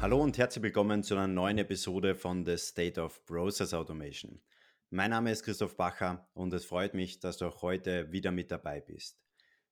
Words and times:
Hallo 0.00 0.22
und 0.22 0.38
herzlich 0.38 0.62
willkommen 0.62 1.02
zu 1.02 1.14
einer 1.14 1.28
neuen 1.28 1.58
Episode 1.58 2.14
von 2.14 2.46
The 2.46 2.56
State 2.56 2.98
of 2.98 3.22
Process 3.26 3.74
Automation. 3.74 4.40
Mein 4.88 5.10
Name 5.10 5.30
ist 5.30 5.42
Christoph 5.42 5.76
Bacher 5.76 6.26
und 6.32 6.54
es 6.54 6.64
freut 6.64 6.94
mich, 6.94 7.20
dass 7.20 7.36
du 7.36 7.44
auch 7.44 7.60
heute 7.60 8.10
wieder 8.10 8.30
mit 8.30 8.50
dabei 8.50 8.80
bist. 8.80 9.20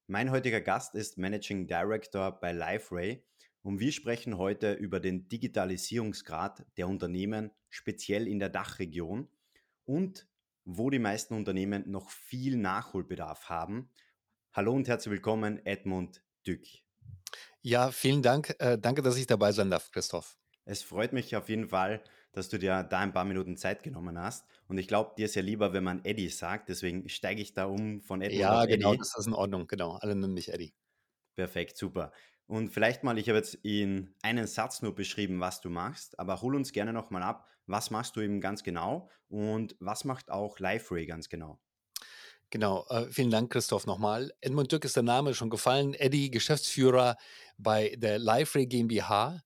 Mein 0.06 0.30
heutiger 0.30 0.60
Gast 0.60 0.94
ist 0.94 1.16
Managing 1.16 1.66
Director 1.66 2.30
bei 2.30 2.52
LiveRay 2.52 3.24
und 3.62 3.80
wir 3.80 3.90
sprechen 3.90 4.36
heute 4.36 4.74
über 4.74 5.00
den 5.00 5.30
Digitalisierungsgrad 5.30 6.66
der 6.76 6.88
Unternehmen, 6.88 7.50
speziell 7.70 8.28
in 8.28 8.38
der 8.38 8.50
Dachregion 8.50 9.30
und 9.86 10.28
wo 10.66 10.90
die 10.90 10.98
meisten 10.98 11.32
Unternehmen 11.32 11.90
noch 11.90 12.10
viel 12.10 12.58
Nachholbedarf 12.58 13.48
haben. 13.48 13.88
Hallo 14.52 14.74
und 14.74 14.88
herzlich 14.88 15.12
willkommen, 15.12 15.64
Edmund 15.64 16.22
Dück. 16.46 16.66
Ja, 17.62 17.90
vielen 17.92 18.22
Dank. 18.22 18.54
Äh, 18.58 18.78
danke, 18.78 19.02
dass 19.02 19.16
ich 19.16 19.26
dabei 19.26 19.52
sein 19.52 19.70
darf, 19.70 19.90
Christoph. 19.92 20.36
Es 20.64 20.82
freut 20.84 21.12
mich 21.12 21.34
auf 21.34 21.48
jeden 21.48 21.68
Fall, 21.68 22.04
dass 22.32 22.48
du 22.48 22.58
dir 22.58 22.82
da 22.84 23.00
ein 23.00 23.12
paar 23.12 23.24
Minuten 23.24 23.56
Zeit 23.56 23.82
genommen 23.82 24.16
hast. 24.20 24.46
Und 24.68 24.78
ich 24.78 24.86
glaube, 24.86 25.14
dir 25.18 25.24
ist 25.24 25.34
ja 25.34 25.42
lieber, 25.42 25.72
wenn 25.72 25.82
man 25.84 26.04
Eddie 26.04 26.28
sagt. 26.28 26.68
Deswegen 26.68 27.08
steige 27.08 27.42
ich 27.42 27.54
da 27.54 27.64
um 27.66 28.00
von 28.02 28.22
Edmund 28.22 28.52
Ja, 28.52 28.64
auf 28.64 28.66
genau, 28.66 28.94
Eddie. 28.94 28.98
das 28.98 29.16
ist 29.18 29.26
in 29.26 29.32
Ordnung. 29.34 29.66
Genau, 29.66 29.92
alle 29.96 30.14
nennen 30.14 30.34
mich 30.34 30.48
Eddie. 30.52 30.72
Perfekt, 31.36 31.76
super. 31.78 32.12
Und 32.46 32.70
vielleicht 32.70 33.02
mal, 33.04 33.18
ich 33.18 33.28
habe 33.28 33.38
jetzt 33.38 33.54
in 33.54 34.14
einen 34.22 34.46
Satz 34.46 34.82
nur 34.82 34.94
beschrieben, 34.94 35.40
was 35.40 35.60
du 35.60 35.70
machst, 35.70 36.18
aber 36.18 36.40
hol 36.42 36.54
uns 36.56 36.72
gerne 36.72 36.92
nochmal 36.92 37.22
ab, 37.22 37.46
was 37.66 37.90
machst 37.90 38.16
du 38.16 38.20
eben 38.22 38.40
ganz 38.40 38.62
genau 38.62 39.10
und 39.28 39.76
was 39.80 40.04
macht 40.04 40.30
auch 40.30 40.58
LiveRay 40.58 41.06
ganz 41.06 41.28
genau? 41.28 41.60
Genau, 42.50 42.86
äh, 42.88 43.10
vielen 43.10 43.30
Dank, 43.30 43.52
Christoph, 43.52 43.86
nochmal. 43.86 44.32
Edmund 44.40 44.72
Dück 44.72 44.84
ist 44.84 44.96
der 44.96 45.02
Name 45.02 45.34
schon 45.34 45.50
gefallen. 45.50 45.92
Eddie, 45.94 46.30
Geschäftsführer 46.30 47.16
bei 47.58 47.94
der 47.98 48.18
LiveRay 48.18 48.66
GmbH. 48.66 49.42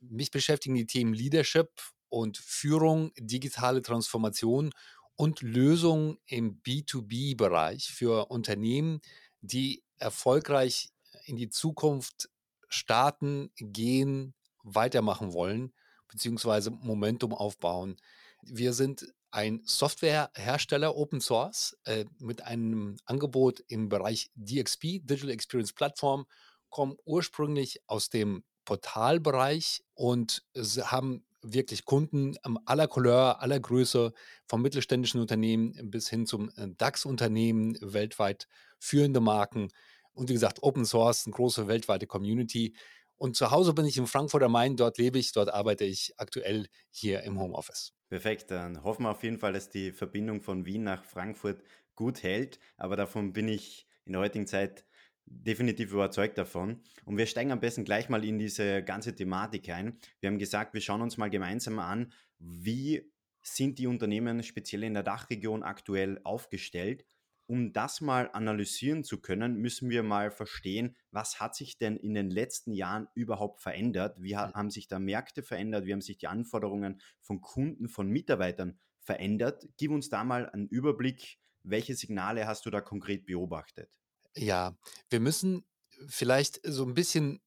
Mich 0.00 0.30
beschäftigen 0.30 0.74
die 0.74 0.86
Themen 0.86 1.12
Leadership 1.12 1.70
und 2.08 2.38
Führung, 2.38 3.12
digitale 3.18 3.82
Transformation 3.82 4.72
und 5.16 5.42
Lösungen 5.42 6.18
im 6.26 6.62
B2B-Bereich 6.62 7.92
für 7.92 8.30
Unternehmen, 8.30 9.00
die 9.42 9.82
erfolgreich 9.98 10.90
in 11.26 11.36
die 11.36 11.50
Zukunft 11.50 12.30
starten, 12.68 13.50
gehen, 13.56 14.34
weitermachen 14.62 15.34
wollen, 15.34 15.74
beziehungsweise 16.08 16.70
Momentum 16.70 17.34
aufbauen. 17.34 17.96
Wir 18.42 18.72
sind 18.72 19.06
ein 19.30 19.60
Softwarehersteller 19.64 20.96
Open 20.96 21.20
Source 21.20 21.76
äh, 21.84 22.04
mit 22.18 22.42
einem 22.42 22.96
Angebot 23.04 23.60
im 23.68 23.88
Bereich 23.88 24.30
DXP, 24.34 25.00
Digital 25.02 25.30
Experience 25.30 25.72
Platform, 25.72 26.26
kommen 26.70 26.96
ursprünglich 27.04 27.80
aus 27.86 28.10
dem 28.10 28.44
Portalbereich 28.64 29.82
und 29.94 30.42
haben 30.82 31.24
wirklich 31.42 31.84
Kunden 31.84 32.36
aller 32.64 32.88
Couleur, 32.88 33.40
aller 33.40 33.60
Größe, 33.60 34.12
vom 34.46 34.62
mittelständischen 34.62 35.20
Unternehmen 35.20 35.90
bis 35.90 36.08
hin 36.08 36.26
zum 36.26 36.50
äh, 36.56 36.68
DAX-Unternehmen, 36.76 37.78
weltweit 37.80 38.48
führende 38.78 39.20
Marken. 39.20 39.68
Und 40.12 40.28
wie 40.28 40.34
gesagt, 40.34 40.62
Open 40.62 40.84
Source, 40.84 41.26
eine 41.26 41.34
große 41.34 41.68
weltweite 41.68 42.06
Community. 42.06 42.74
Und 43.16 43.36
zu 43.36 43.50
Hause 43.50 43.72
bin 43.72 43.86
ich 43.86 43.96
in 43.96 44.06
Frankfurt 44.06 44.42
am 44.42 44.52
Main, 44.52 44.76
dort 44.76 44.98
lebe 44.98 45.18
ich, 45.18 45.32
dort 45.32 45.52
arbeite 45.52 45.84
ich 45.84 46.12
aktuell 46.18 46.66
hier 46.90 47.22
im 47.22 47.38
Homeoffice. 47.38 47.94
Perfekt, 48.08 48.50
dann 48.50 48.82
hoffen 48.84 49.04
wir 49.04 49.10
auf 49.10 49.22
jeden 49.22 49.38
Fall, 49.38 49.52
dass 49.52 49.70
die 49.70 49.92
Verbindung 49.92 50.42
von 50.42 50.66
Wien 50.66 50.84
nach 50.84 51.04
Frankfurt 51.04 51.62
gut 51.94 52.22
hält, 52.22 52.58
aber 52.76 52.94
davon 52.96 53.32
bin 53.32 53.48
ich 53.48 53.86
in 54.04 54.12
der 54.12 54.20
heutigen 54.20 54.46
Zeit 54.46 54.84
definitiv 55.24 55.92
überzeugt 55.92 56.38
davon. 56.38 56.82
Und 57.04 57.16
wir 57.16 57.26
steigen 57.26 57.50
am 57.52 57.60
besten 57.60 57.84
gleich 57.84 58.08
mal 58.08 58.24
in 58.24 58.38
diese 58.38 58.82
ganze 58.82 59.14
Thematik 59.14 59.68
ein. 59.70 59.98
Wir 60.20 60.30
haben 60.30 60.38
gesagt, 60.38 60.74
wir 60.74 60.80
schauen 60.80 61.02
uns 61.02 61.16
mal 61.16 61.30
gemeinsam 61.30 61.78
an, 61.78 62.12
wie 62.38 63.10
sind 63.42 63.78
die 63.78 63.86
Unternehmen 63.86 64.42
speziell 64.42 64.84
in 64.84 64.94
der 64.94 65.02
Dachregion 65.02 65.62
aktuell 65.62 66.20
aufgestellt. 66.24 67.04
Um 67.46 67.72
das 67.72 68.00
mal 68.00 68.30
analysieren 68.32 69.04
zu 69.04 69.20
können, 69.20 69.56
müssen 69.56 69.88
wir 69.88 70.02
mal 70.02 70.30
verstehen, 70.30 70.96
was 71.12 71.38
hat 71.38 71.54
sich 71.54 71.78
denn 71.78 71.96
in 71.96 72.14
den 72.14 72.30
letzten 72.30 72.72
Jahren 72.72 73.08
überhaupt 73.14 73.60
verändert? 73.60 74.16
Wie 74.20 74.36
ha 74.36 74.52
haben 74.52 74.70
sich 74.70 74.88
da 74.88 74.98
Märkte 74.98 75.42
verändert? 75.42 75.86
Wie 75.86 75.92
haben 75.92 76.00
sich 76.00 76.18
die 76.18 76.26
Anforderungen 76.26 77.00
von 77.20 77.40
Kunden, 77.40 77.88
von 77.88 78.08
Mitarbeitern 78.08 78.78
verändert? 78.98 79.68
Gib 79.76 79.92
uns 79.92 80.08
da 80.08 80.24
mal 80.24 80.50
einen 80.50 80.68
Überblick. 80.68 81.38
Welche 81.62 81.94
Signale 81.94 82.46
hast 82.46 82.66
du 82.66 82.70
da 82.70 82.80
konkret 82.80 83.26
beobachtet? 83.26 83.90
Ja, 84.36 84.76
wir 85.08 85.20
müssen 85.20 85.64
vielleicht 86.08 86.60
so 86.64 86.84
ein 86.84 86.94
bisschen 86.94 87.40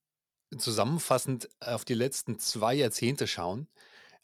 zusammenfassend 0.58 1.50
auf 1.60 1.86
die 1.86 1.94
letzten 1.94 2.40
zwei 2.40 2.74
Jahrzehnte 2.74 3.28
schauen. 3.28 3.68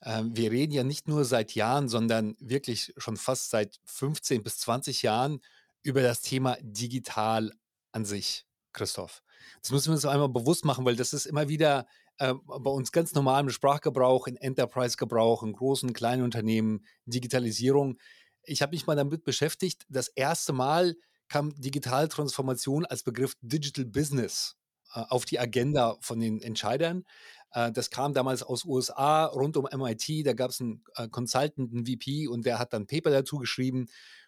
Ähm, 0.01 0.35
wir 0.35 0.51
reden 0.51 0.73
ja 0.73 0.83
nicht 0.83 1.07
nur 1.07 1.25
seit 1.25 1.55
Jahren, 1.55 1.87
sondern 1.87 2.35
wirklich 2.39 2.93
schon 2.97 3.17
fast 3.17 3.49
seit 3.49 3.79
15 3.85 4.43
bis 4.43 4.59
20 4.59 5.01
Jahren 5.01 5.41
über 5.85 6.01
das 6.01 6.21
Thema 6.21 6.57
digital 6.61 7.51
an 7.91 8.05
sich, 8.05 8.45
Christoph. 8.73 9.21
Das 9.61 9.71
müssen 9.71 9.89
wir 9.89 9.93
uns 9.93 10.05
einmal 10.05 10.29
bewusst 10.29 10.65
machen, 10.65 10.85
weil 10.85 10.95
das 10.95 11.13
ist 11.13 11.25
immer 11.25 11.47
wieder 11.47 11.87
äh, 12.17 12.33
bei 12.45 12.71
uns 12.71 12.91
ganz 12.91 13.13
normal 13.13 13.43
im 13.43 13.49
Sprachgebrauch, 13.49 14.27
in 14.27 14.35
Enterprise-Gebrauch, 14.35 15.43
in 15.43 15.53
großen, 15.53 15.93
kleinen 15.93 16.23
Unternehmen, 16.23 16.85
Digitalisierung. 17.05 17.97
Ich 18.43 18.61
habe 18.61 18.71
mich 18.71 18.87
mal 18.87 18.95
damit 18.95 19.23
beschäftigt. 19.23 19.85
Das 19.89 20.07
erste 20.07 20.53
Mal 20.53 20.95
kam 21.27 21.53
Digitaltransformation 21.55 22.85
als 22.85 23.03
Begriff 23.03 23.35
Digital 23.41 23.85
Business 23.85 24.55
äh, 24.93 25.01
auf 25.09 25.25
die 25.25 25.39
Agenda 25.39 25.97
von 26.01 26.19
den 26.19 26.41
Entscheidern. 26.41 27.05
Äh, 27.51 27.71
das 27.71 27.89
kam 27.89 28.13
damals 28.13 28.43
aus 28.43 28.65
USA 28.65 29.25
rund 29.25 29.57
um 29.57 29.67
MIT. 29.71 30.25
Da 30.25 30.33
gab 30.33 30.51
es 30.51 30.61
einen 30.61 30.83
äh, 30.95 31.07
Consultant, 31.07 31.73
einen 31.73 31.85
VP 31.85 32.27
und 32.27 32.45
der 32.45 32.59
hat 32.59 32.73
dann 32.73 32.87
Paper 32.87 33.11
dazu 33.11 33.37
geschrieben. 33.37 33.87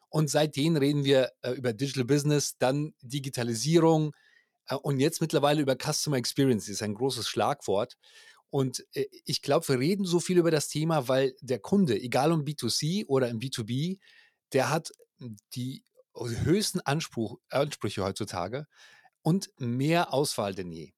Und 0.09 0.29
seitdem 0.29 0.77
reden 0.77 1.03
wir 1.03 1.31
äh, 1.41 1.51
über 1.51 1.73
Digital 1.73 2.05
Business, 2.05 2.57
dann 2.57 2.93
Digitalisierung 3.01 4.13
äh, 4.67 4.75
und 4.75 4.99
jetzt 4.99 5.21
mittlerweile 5.21 5.61
über 5.61 5.75
Customer 5.75 6.17
Experience. 6.17 6.65
Das 6.65 6.73
ist 6.73 6.83
ein 6.83 6.95
großes 6.95 7.27
Schlagwort. 7.27 7.97
Und 8.49 8.85
äh, 8.93 9.05
ich 9.25 9.41
glaube, 9.41 9.67
wir 9.67 9.79
reden 9.79 10.05
so 10.05 10.19
viel 10.19 10.37
über 10.37 10.51
das 10.51 10.69
Thema, 10.69 11.07
weil 11.07 11.35
der 11.41 11.59
Kunde, 11.59 11.99
egal 11.99 12.31
um 12.31 12.43
B2C 12.43 13.05
oder 13.07 13.29
im 13.29 13.39
B2B, 13.39 13.99
der 14.53 14.69
hat 14.69 14.91
die 15.55 15.83
höchsten 16.15 16.79
Anspruch, 16.81 17.37
Ansprüche 17.49 18.03
heutzutage 18.03 18.67
und 19.21 19.49
mehr 19.57 20.13
Auswahl 20.13 20.55
denn 20.55 20.71
je. 20.71 20.93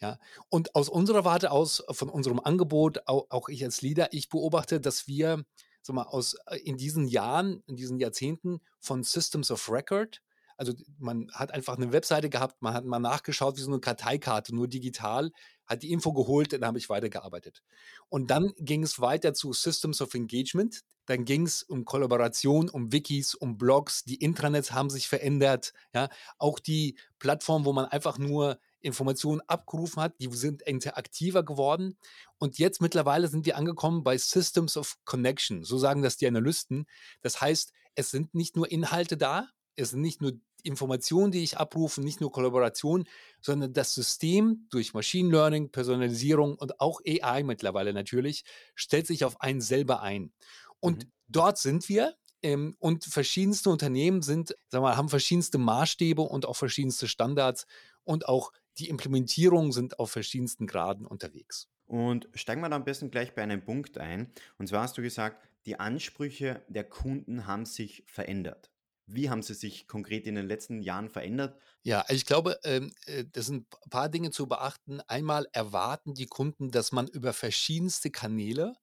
Ja, 0.00 0.18
und 0.48 0.74
aus 0.74 0.88
unserer 0.88 1.24
Warte 1.24 1.50
aus, 1.50 1.82
von 1.90 2.08
unserem 2.08 2.40
Angebot, 2.40 3.06
auch, 3.06 3.26
auch 3.30 3.48
ich 3.48 3.64
als 3.64 3.80
Leader, 3.80 4.08
ich 4.12 4.28
beobachte, 4.28 4.80
dass 4.80 5.06
wir 5.06 5.44
sag 5.84 5.94
mal, 5.94 6.04
aus, 6.04 6.34
äh, 6.46 6.56
in 6.58 6.76
diesen 6.76 7.06
Jahren, 7.06 7.62
in 7.66 7.76
diesen 7.76 7.98
Jahrzehnten 7.98 8.60
von 8.80 9.02
Systems 9.02 9.50
of 9.50 9.70
Record, 9.70 10.22
also 10.56 10.72
man 10.98 11.30
hat 11.32 11.52
einfach 11.52 11.76
eine 11.76 11.92
Webseite 11.92 12.30
gehabt, 12.30 12.62
man 12.62 12.74
hat 12.74 12.84
mal 12.84 13.00
nachgeschaut, 13.00 13.56
wie 13.56 13.60
so 13.60 13.70
eine 13.70 13.80
Karteikarte, 13.80 14.54
nur 14.54 14.68
digital, 14.68 15.32
hat 15.66 15.82
die 15.82 15.90
Info 15.90 16.12
geholt, 16.12 16.52
dann 16.52 16.64
habe 16.64 16.78
ich 16.78 16.88
weitergearbeitet. 16.88 17.62
Und 18.08 18.30
dann 18.30 18.52
ging 18.58 18.82
es 18.82 19.00
weiter 19.00 19.34
zu 19.34 19.52
Systems 19.52 20.00
of 20.00 20.14
Engagement, 20.14 20.82
dann 21.06 21.24
ging 21.24 21.44
es 21.44 21.62
um 21.62 21.84
Kollaboration, 21.84 22.68
um 22.68 22.92
Wikis, 22.92 23.34
um 23.34 23.58
Blogs, 23.58 24.04
die 24.04 24.16
Intranets 24.16 24.72
haben 24.72 24.90
sich 24.90 25.08
verändert, 25.08 25.72
ja, 25.92 26.08
auch 26.38 26.58
die 26.58 26.96
Plattform, 27.18 27.64
wo 27.64 27.72
man 27.72 27.86
einfach 27.86 28.18
nur 28.18 28.58
Informationen 28.84 29.40
abgerufen 29.46 30.02
hat, 30.02 30.14
die 30.20 30.28
sind 30.32 30.62
interaktiver 30.62 31.42
geworden. 31.42 31.96
Und 32.38 32.58
jetzt 32.58 32.80
mittlerweile 32.80 33.28
sind 33.28 33.46
wir 33.46 33.56
angekommen 33.56 34.04
bei 34.04 34.18
Systems 34.18 34.76
of 34.76 34.96
Connection, 35.04 35.64
so 35.64 35.78
sagen 35.78 36.02
das 36.02 36.16
die 36.16 36.26
Analysten. 36.26 36.86
Das 37.22 37.40
heißt, 37.40 37.72
es 37.94 38.10
sind 38.10 38.34
nicht 38.34 38.56
nur 38.56 38.70
Inhalte 38.70 39.16
da, 39.16 39.48
es 39.76 39.90
sind 39.90 40.02
nicht 40.02 40.20
nur 40.20 40.32
Informationen, 40.62 41.30
die 41.32 41.42
ich 41.42 41.58
abrufe, 41.58 42.00
nicht 42.00 42.20
nur 42.20 42.32
Kollaboration, 42.32 43.04
sondern 43.40 43.72
das 43.74 43.94
System 43.94 44.66
durch 44.70 44.94
Machine 44.94 45.30
Learning, 45.30 45.70
Personalisierung 45.70 46.56
und 46.56 46.80
auch 46.80 47.00
AI 47.06 47.42
mittlerweile 47.42 47.92
natürlich, 47.92 48.44
stellt 48.74 49.06
sich 49.06 49.24
auf 49.24 49.40
einen 49.40 49.60
selber 49.60 50.00
ein. 50.00 50.32
Und 50.80 51.04
Mhm. 51.04 51.12
dort 51.28 51.58
sind 51.58 51.88
wir. 51.88 52.14
Ähm, 52.42 52.76
und 52.78 53.04
verschiedenste 53.04 53.70
Unternehmen 53.70 54.20
sind, 54.20 54.50
sagen 54.68 54.84
wir 54.84 54.90
mal, 54.90 54.96
haben 54.98 55.08
verschiedenste 55.08 55.56
Maßstäbe 55.56 56.20
und 56.20 56.44
auch 56.46 56.56
verschiedenste 56.56 57.08
Standards 57.08 57.66
und 58.04 58.28
auch 58.28 58.52
die 58.78 58.88
Implementierungen 58.88 59.72
sind 59.72 59.98
auf 59.98 60.10
verschiedensten 60.10 60.66
Graden 60.66 61.06
unterwegs. 61.06 61.68
Und 61.86 62.28
steigen 62.34 62.60
wir 62.60 62.68
da 62.68 62.76
am 62.76 62.84
besten 62.84 63.10
gleich 63.10 63.34
bei 63.34 63.42
einem 63.42 63.64
Punkt 63.64 63.98
ein. 63.98 64.32
Und 64.58 64.68
zwar 64.68 64.82
hast 64.82 64.96
du 64.96 65.02
gesagt, 65.02 65.42
die 65.66 65.78
Ansprüche 65.78 66.62
der 66.68 66.84
Kunden 66.84 67.46
haben 67.46 67.66
sich 67.66 68.04
verändert. 68.06 68.70
Wie 69.06 69.28
haben 69.28 69.42
sie 69.42 69.54
sich 69.54 69.86
konkret 69.86 70.26
in 70.26 70.34
den 70.34 70.46
letzten 70.46 70.80
Jahren 70.80 71.10
verändert? 71.10 71.60
Ja, 71.82 72.00
also 72.00 72.14
ich 72.14 72.24
glaube, 72.24 72.58
ähm, 72.64 72.92
äh, 73.04 73.24
das 73.30 73.46
sind 73.46 73.66
ein 73.84 73.90
paar 73.90 74.08
Dinge 74.08 74.30
zu 74.30 74.46
beachten. 74.46 75.00
Einmal 75.02 75.46
erwarten 75.52 76.14
die 76.14 76.26
Kunden, 76.26 76.70
dass 76.70 76.90
man 76.90 77.06
über 77.08 77.34
verschiedenste 77.34 78.10
Kanäle 78.10 78.74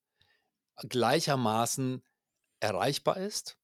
gleichermaßen 0.88 2.04
erreichbar 2.60 3.18
ist, 3.18 3.58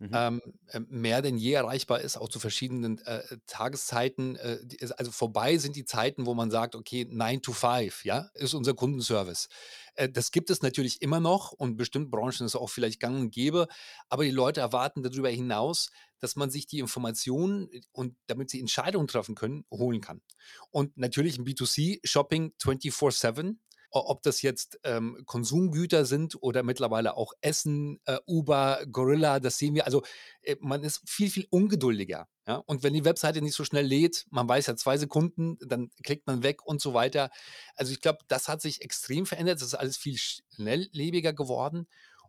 Mhm. 0.00 0.10
ähm, 0.14 0.42
äh, 0.68 0.80
mehr 0.88 1.20
denn 1.20 1.36
je 1.36 1.52
erreichbar 1.52 2.00
ist, 2.00 2.16
auch 2.16 2.30
zu 2.30 2.40
verschiedenen 2.40 2.98
äh, 3.04 3.22
Tageszeiten. 3.46 4.36
Äh, 4.36 4.58
also 4.96 5.12
vorbei 5.12 5.58
sind 5.58 5.76
die 5.76 5.84
Zeiten, 5.84 6.24
wo 6.24 6.32
man 6.34 6.50
sagt, 6.50 6.74
okay, 6.74 7.06
9 7.08 7.42
to 7.42 7.52
5, 7.52 8.04
ja, 8.06 8.30
ist 8.34 8.54
unser 8.54 8.72
Kundenservice. 8.72 9.48
Äh, 9.94 10.08
das 10.08 10.30
gibt 10.30 10.48
es 10.50 10.62
natürlich 10.62 11.02
immer 11.02 11.20
noch 11.20 11.52
und 11.52 11.76
bestimmte 11.76 12.08
Branchen 12.10 12.46
ist 12.46 12.56
auch 12.56 12.70
vielleicht 12.70 12.98
gang 13.00 13.20
und 13.20 13.30
gäbe, 13.30 13.68
aber 14.08 14.24
die 14.24 14.30
Leute 14.30 14.60
erwarten 14.60 15.02
darüber 15.02 15.28
hinaus, 15.28 15.90
dass 16.18 16.34
man 16.36 16.50
sich 16.50 16.66
die 16.66 16.78
Informationen 16.78 17.68
und 17.92 18.16
damit 18.26 18.50
sie 18.50 18.60
Entscheidungen 18.60 19.06
treffen 19.06 19.34
können, 19.34 19.64
holen 19.70 20.00
kann. 20.00 20.22
Und 20.70 20.96
natürlich 20.96 21.38
im 21.38 21.44
B2C-Shopping 21.44 22.54
24-7 22.58 23.52
o- 23.52 23.54
ob 23.90 24.22
das 24.22 24.42
jetzt 24.42 24.78
ähm, 24.84 25.22
Konsumgüter 25.26 26.04
sind 26.04 26.40
oder 26.42 26.62
mittlerweile 26.62 27.16
auch 27.16 27.32
Essen, 27.40 28.00
äh, 28.04 28.18
Uber, 28.26 28.84
Gorilla, 28.90 29.40
das 29.40 29.58
sehen 29.58 29.74
wir. 29.74 29.84
Also 29.84 30.02
äh, 30.42 30.56
man 30.60 30.82
ist 30.84 31.02
viel, 31.08 31.30
viel 31.30 31.46
ungeduldiger. 31.50 32.28
Ja? 32.46 32.56
Und 32.66 32.82
wenn 32.82 32.94
die 32.94 33.04
Webseite 33.04 33.42
nicht 33.42 33.56
so 33.56 33.64
schnell 33.64 33.86
lädt, 33.86 34.26
man 34.30 34.48
weiß 34.48 34.66
ja 34.66 34.76
zwei 34.76 34.96
Sekunden, 34.96 35.58
dann 35.66 35.90
klickt 36.02 36.26
man 36.26 36.42
weg 36.42 36.64
und 36.64 36.80
so 36.80 36.94
weiter. 36.94 37.30
Also 37.74 37.92
ich 37.92 38.00
glaube, 38.00 38.18
das 38.28 38.48
hat 38.48 38.62
sich 38.62 38.82
extrem 38.82 39.26
verändert. 39.26 39.60
Das 39.60 39.68
ist 39.68 39.74
alles 39.74 39.96
viel 39.96 40.16
schnelllebiger 40.18 41.32
geworden. 41.32 41.86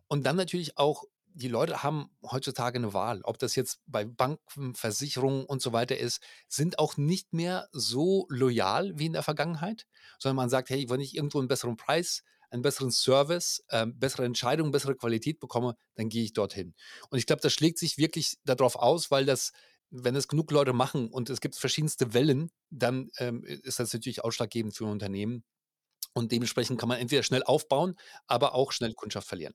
Und 0.08 0.26
dann 0.26 0.36
natürlich 0.36 0.76
auch, 0.78 1.04
die 1.34 1.48
Leute 1.48 1.82
haben 1.82 2.10
heutzutage 2.22 2.78
eine 2.78 2.94
Wahl, 2.94 3.22
ob 3.24 3.38
das 3.38 3.56
jetzt 3.56 3.80
bei 3.86 4.04
Banken, 4.04 4.74
Versicherungen 4.74 5.44
und 5.44 5.62
so 5.62 5.72
weiter 5.72 5.96
ist, 5.96 6.22
sind 6.48 6.78
auch 6.78 6.96
nicht 6.96 7.32
mehr 7.32 7.68
so 7.72 8.26
loyal 8.28 8.92
wie 8.98 9.06
in 9.06 9.12
der 9.12 9.22
Vergangenheit 9.22 9.86
sondern 10.22 10.36
man 10.36 10.50
sagt, 10.50 10.70
hey, 10.70 10.88
wenn 10.88 11.00
ich 11.00 11.16
irgendwo 11.16 11.38
einen 11.40 11.48
besseren 11.48 11.76
Preis, 11.76 12.22
einen 12.50 12.62
besseren 12.62 12.90
Service, 12.90 13.64
ähm, 13.70 13.98
bessere 13.98 14.24
Entscheidungen, 14.24 14.70
bessere 14.70 14.94
Qualität 14.94 15.40
bekomme, 15.40 15.76
dann 15.94 16.08
gehe 16.08 16.22
ich 16.22 16.32
dorthin. 16.32 16.74
Und 17.10 17.18
ich 17.18 17.26
glaube, 17.26 17.42
das 17.42 17.52
schlägt 17.52 17.78
sich 17.78 17.98
wirklich 17.98 18.38
darauf 18.44 18.76
aus, 18.76 19.10
weil 19.10 19.24
das, 19.24 19.52
wenn 19.90 20.14
es 20.14 20.28
genug 20.28 20.50
Leute 20.50 20.72
machen 20.72 21.08
und 21.08 21.28
es 21.28 21.40
gibt 21.40 21.56
verschiedenste 21.56 22.14
Wellen, 22.14 22.50
dann 22.70 23.10
ähm, 23.18 23.42
ist 23.44 23.80
das 23.80 23.92
natürlich 23.92 24.22
ausschlaggebend 24.22 24.74
für 24.76 24.84
ein 24.84 24.92
Unternehmen. 24.92 25.44
Und 26.14 26.30
dementsprechend 26.30 26.78
kann 26.78 26.90
man 26.90 26.98
entweder 26.98 27.22
schnell 27.22 27.42
aufbauen, 27.42 27.96
aber 28.26 28.54
auch 28.54 28.72
schnell 28.72 28.92
Kundschaft 28.92 29.26
verlieren. 29.26 29.54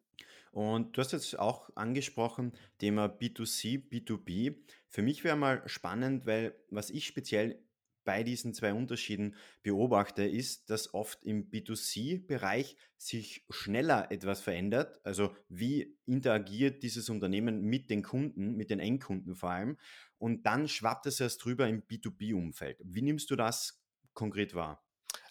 Und 0.52 0.98
du 0.98 1.02
hast 1.02 1.12
jetzt 1.14 1.38
auch 1.38 1.70
angesprochen, 1.76 2.54
Thema 2.80 3.06
B2C, 3.06 3.90
B2B. 3.90 4.56
Für 4.90 5.02
mich 5.02 5.24
wäre 5.24 5.36
mal 5.36 5.62
spannend, 5.68 6.26
weil 6.26 6.56
was 6.70 6.90
ich 6.90 7.06
speziell 7.06 7.62
bei 8.08 8.24
diesen 8.24 8.54
zwei 8.54 8.74
Unterschieden 8.74 9.36
beobachte, 9.64 10.24
ist, 10.24 10.70
dass 10.70 10.94
oft 10.94 11.26
im 11.26 11.50
B2C-Bereich 11.50 12.78
sich 12.98 13.46
schneller 13.50 14.10
etwas 14.12 14.40
verändert. 14.40 15.02
Also 15.04 15.36
wie 15.50 15.98
interagiert 16.06 16.84
dieses 16.84 17.10
Unternehmen 17.10 17.64
mit 17.64 17.90
den 17.90 18.04
Kunden, 18.04 18.56
mit 18.56 18.70
den 18.70 18.80
Endkunden 18.80 19.36
vor 19.36 19.52
allem. 19.52 19.78
Und 20.18 20.46
dann 20.46 20.70
schwappt 20.70 21.06
es 21.06 21.20
erst 21.20 21.44
drüber 21.44 21.68
im 21.68 21.84
B2B-Umfeld. 21.84 22.78
Wie 22.82 23.02
nimmst 23.02 23.30
du 23.30 23.36
das 23.36 23.84
konkret 24.14 24.56
wahr? 24.56 24.87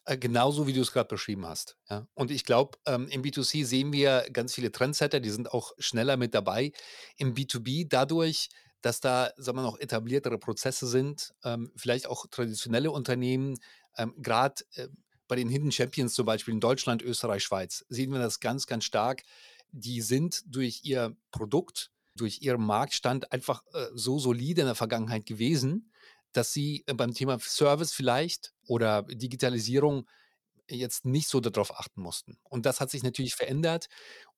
Äh, 0.06 0.18
genauso 0.18 0.68
wie 0.68 0.72
du 0.72 0.80
es 0.80 0.92
gerade 0.92 1.08
beschrieben 1.08 1.46
hast. 1.46 1.76
Ja. 1.90 2.06
Und 2.14 2.30
ich 2.30 2.44
glaube, 2.44 2.78
ähm, 2.86 3.08
im 3.08 3.22
B2C 3.22 3.64
sehen 3.64 3.92
wir 3.92 4.24
ganz 4.32 4.54
viele 4.54 4.70
Trendsetter, 4.70 5.18
die 5.18 5.30
sind 5.30 5.52
auch 5.52 5.72
schneller 5.78 6.16
mit 6.16 6.32
dabei. 6.32 6.72
Im 7.16 7.34
B2B 7.34 7.88
dadurch, 7.88 8.48
dass 8.82 9.00
da, 9.00 9.32
sagen 9.36 9.58
wir 9.58 9.62
noch, 9.62 9.80
etabliertere 9.80 10.38
Prozesse 10.38 10.86
sind, 10.86 11.34
ähm, 11.42 11.72
vielleicht 11.74 12.06
auch 12.06 12.26
traditionelle 12.30 12.92
Unternehmen, 12.92 13.58
ähm, 13.96 14.14
gerade 14.18 14.62
äh, 14.74 14.86
bei 15.26 15.34
den 15.34 15.48
Hidden 15.48 15.72
Champions 15.72 16.14
zum 16.14 16.24
Beispiel 16.24 16.54
in 16.54 16.60
Deutschland, 16.60 17.02
Österreich, 17.02 17.42
Schweiz, 17.42 17.84
sehen 17.88 18.12
wir 18.12 18.20
das 18.20 18.38
ganz, 18.38 18.68
ganz 18.68 18.84
stark. 18.84 19.24
Die 19.72 20.02
sind 20.02 20.42
durch 20.46 20.82
ihr 20.84 21.16
Produkt, 21.32 21.90
durch 22.14 22.42
ihren 22.42 22.64
Marktstand 22.64 23.32
einfach 23.32 23.64
äh, 23.72 23.86
so 23.94 24.20
solide 24.20 24.60
in 24.60 24.68
der 24.68 24.76
Vergangenheit 24.76 25.26
gewesen, 25.26 25.90
dass 26.32 26.52
sie 26.52 26.84
äh, 26.86 26.94
beim 26.94 27.12
Thema 27.12 27.40
Service 27.40 27.92
vielleicht 27.92 28.52
oder 28.66 29.02
Digitalisierung 29.02 30.08
jetzt 30.68 31.04
nicht 31.04 31.28
so 31.28 31.40
darauf 31.40 31.78
achten 31.78 32.00
mussten. 32.00 32.38
Und 32.42 32.66
das 32.66 32.80
hat 32.80 32.90
sich 32.90 33.02
natürlich 33.02 33.34
verändert. 33.34 33.88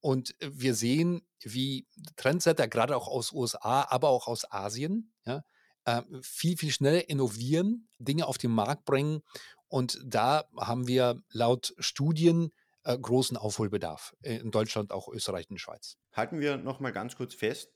Und 0.00 0.34
äh, 0.42 0.50
wir 0.52 0.74
sehen, 0.74 1.26
wie 1.42 1.86
Trendsetter, 2.16 2.68
gerade 2.68 2.96
auch 2.96 3.08
aus 3.08 3.32
USA, 3.32 3.86
aber 3.88 4.08
auch 4.08 4.26
aus 4.26 4.50
Asien, 4.50 5.12
ja, 5.24 5.42
äh, 5.84 6.02
viel, 6.22 6.56
viel 6.56 6.70
schneller 6.70 7.08
innovieren, 7.08 7.88
Dinge 7.98 8.26
auf 8.26 8.38
den 8.38 8.50
Markt 8.50 8.84
bringen. 8.84 9.22
Und 9.68 9.98
da 10.04 10.44
haben 10.56 10.86
wir 10.86 11.22
laut 11.30 11.74
Studien 11.78 12.52
äh, 12.84 12.98
großen 12.98 13.36
Aufholbedarf 13.36 14.14
äh, 14.22 14.36
in 14.36 14.50
Deutschland, 14.50 14.92
auch 14.92 15.08
Österreich 15.08 15.50
und 15.50 15.58
Schweiz. 15.58 15.96
Halten 16.12 16.40
wir 16.40 16.56
nochmal 16.56 16.92
ganz 16.92 17.16
kurz 17.16 17.34
fest, 17.34 17.70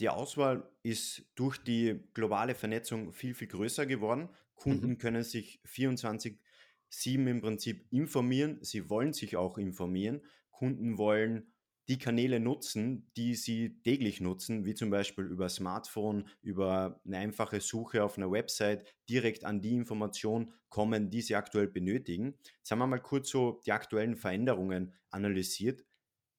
die 0.00 0.08
Auswahl 0.08 0.68
ist 0.82 1.24
durch 1.34 1.58
die 1.58 2.00
globale 2.14 2.54
Vernetzung 2.54 3.12
viel, 3.12 3.34
viel 3.34 3.48
größer 3.48 3.86
geworden. 3.86 4.28
Mhm. 4.64 4.80
Kunden 4.80 4.98
können 4.98 5.22
sich 5.24 5.60
24/7 5.64 7.26
im 7.26 7.40
Prinzip 7.40 7.86
informieren. 7.90 8.58
Sie 8.62 8.88
wollen 8.90 9.12
sich 9.12 9.36
auch 9.36 9.58
informieren. 9.58 10.22
Kunden 10.50 10.98
wollen 10.98 11.52
die 11.88 11.98
Kanäle 11.98 12.38
nutzen, 12.38 13.10
die 13.16 13.34
sie 13.34 13.80
täglich 13.82 14.20
nutzen, 14.20 14.64
wie 14.64 14.74
zum 14.74 14.90
Beispiel 14.90 15.24
über 15.24 15.48
Smartphone, 15.48 16.28
über 16.40 17.00
eine 17.04 17.18
einfache 17.18 17.60
Suche 17.60 18.04
auf 18.04 18.16
einer 18.16 18.30
Website, 18.30 18.84
direkt 19.08 19.44
an 19.44 19.60
die 19.60 19.74
Information 19.74 20.52
kommen, 20.68 21.10
die 21.10 21.22
sie 21.22 21.34
aktuell 21.34 21.66
benötigen. 21.66 22.38
Jetzt 22.58 22.70
haben 22.70 22.78
wir 22.78 22.86
mal 22.86 23.00
kurz 23.00 23.30
so 23.30 23.60
die 23.66 23.72
aktuellen 23.72 24.16
Veränderungen 24.16 24.94
analysiert. 25.10 25.84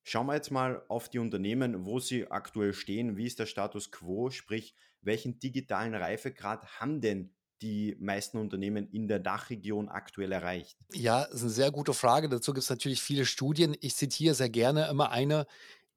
Schauen 0.03 0.27
wir 0.27 0.35
jetzt 0.35 0.51
mal 0.51 0.83
auf 0.87 1.09
die 1.09 1.19
Unternehmen, 1.19 1.85
wo 1.85 1.99
sie 1.99 2.29
aktuell 2.31 2.73
stehen. 2.73 3.17
Wie 3.17 3.25
ist 3.25 3.39
der 3.39 3.45
Status 3.45 3.91
quo? 3.91 4.29
Sprich, 4.29 4.75
welchen 5.01 5.39
digitalen 5.39 5.93
Reifegrad 5.93 6.79
haben 6.79 7.01
denn 7.01 7.33
die 7.63 7.95
meisten 7.99 8.37
Unternehmen 8.37 8.87
in 8.91 9.07
der 9.07 9.19
Dachregion 9.19 9.89
aktuell 9.89 10.31
erreicht? 10.31 10.77
Ja, 10.91 11.23
ist 11.23 11.41
eine 11.41 11.49
sehr 11.49 11.71
gute 11.71 11.93
Frage. 11.93 12.29
Dazu 12.29 12.53
gibt 12.53 12.63
es 12.63 12.69
natürlich 12.69 13.01
viele 13.01 13.25
Studien. 13.25 13.75
Ich 13.79 13.95
zitiere 13.95 14.35
sehr 14.35 14.49
gerne 14.49 14.87
immer 14.89 15.11
eine, 15.11 15.47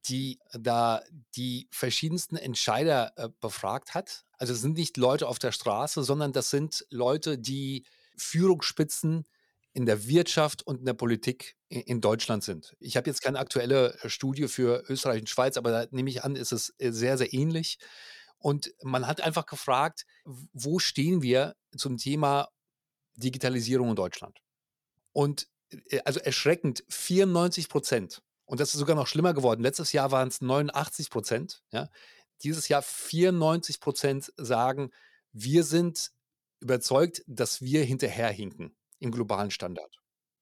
die 0.08 0.38
da 0.52 1.02
die 1.34 1.68
verschiedensten 1.70 2.36
Entscheider 2.36 3.12
äh, 3.16 3.28
befragt 3.40 3.94
hat. 3.94 4.24
Also 4.38 4.52
es 4.52 4.60
sind 4.60 4.76
nicht 4.76 4.96
Leute 4.96 5.26
auf 5.26 5.40
der 5.40 5.52
Straße, 5.52 6.04
sondern 6.04 6.32
das 6.32 6.50
sind 6.50 6.86
Leute, 6.90 7.36
die 7.36 7.84
Führungsspitzen 8.16 9.26
in 9.72 9.84
der 9.84 10.06
Wirtschaft 10.06 10.66
und 10.66 10.78
in 10.78 10.86
der 10.86 10.94
Politik 10.94 11.56
in, 11.68 11.80
in 11.82 12.00
Deutschland 12.00 12.44
sind. 12.44 12.76
Ich 12.78 12.96
habe 12.96 13.10
jetzt 13.10 13.22
keine 13.22 13.38
aktuelle 13.38 13.98
äh, 14.02 14.08
Studie 14.08 14.46
für 14.46 14.84
Österreich 14.88 15.20
und 15.20 15.28
Schweiz, 15.28 15.56
aber 15.56 15.70
da 15.70 15.86
nehme 15.90 16.10
ich 16.10 16.22
an, 16.22 16.36
ist 16.36 16.52
es 16.52 16.74
äh, 16.78 16.92
sehr, 16.92 17.18
sehr 17.18 17.34
ähnlich. 17.34 17.78
Und 18.38 18.72
man 18.82 19.06
hat 19.06 19.20
einfach 19.20 19.46
gefragt, 19.46 20.06
wo 20.24 20.78
stehen 20.78 21.22
wir 21.22 21.56
zum 21.76 21.96
Thema 21.96 22.48
Digitalisierung 23.14 23.90
in 23.90 23.96
Deutschland? 23.96 24.38
Und 25.12 25.48
äh, 25.90 26.00
also 26.04 26.20
erschreckend 26.20 26.84
94 26.88 27.68
Prozent. 27.68 28.22
Und 28.44 28.60
das 28.60 28.74
ist 28.74 28.78
sogar 28.78 28.96
noch 28.96 29.08
schlimmer 29.08 29.34
geworden. 29.34 29.62
Letztes 29.62 29.92
Jahr 29.92 30.12
waren 30.12 30.28
es 30.28 30.40
89 30.40 31.10
Prozent. 31.10 31.62
Ja? 31.72 31.88
Dieses 32.42 32.68
Jahr 32.68 32.82
94 32.82 33.80
Prozent 33.80 34.32
sagen, 34.36 34.90
wir 35.32 35.64
sind 35.64 36.12
überzeugt, 36.60 37.22
dass 37.26 37.60
wir 37.60 37.84
hinterherhinken 37.84 38.76
im 38.98 39.10
globalen 39.10 39.50
Standard. 39.50 39.98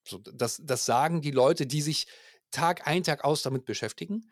So, 0.07 0.19
das, 0.19 0.61
das 0.63 0.85
sagen 0.85 1.23
die 1.23 1.31
Leute, 1.31 1.67
die 1.67 1.83
sich 1.83 2.07
Tag 2.51 2.87
ein, 2.87 3.03
Tag 3.03 3.25
aus 3.25 3.43
damit 3.43 3.65
beschäftigen. 3.65 4.31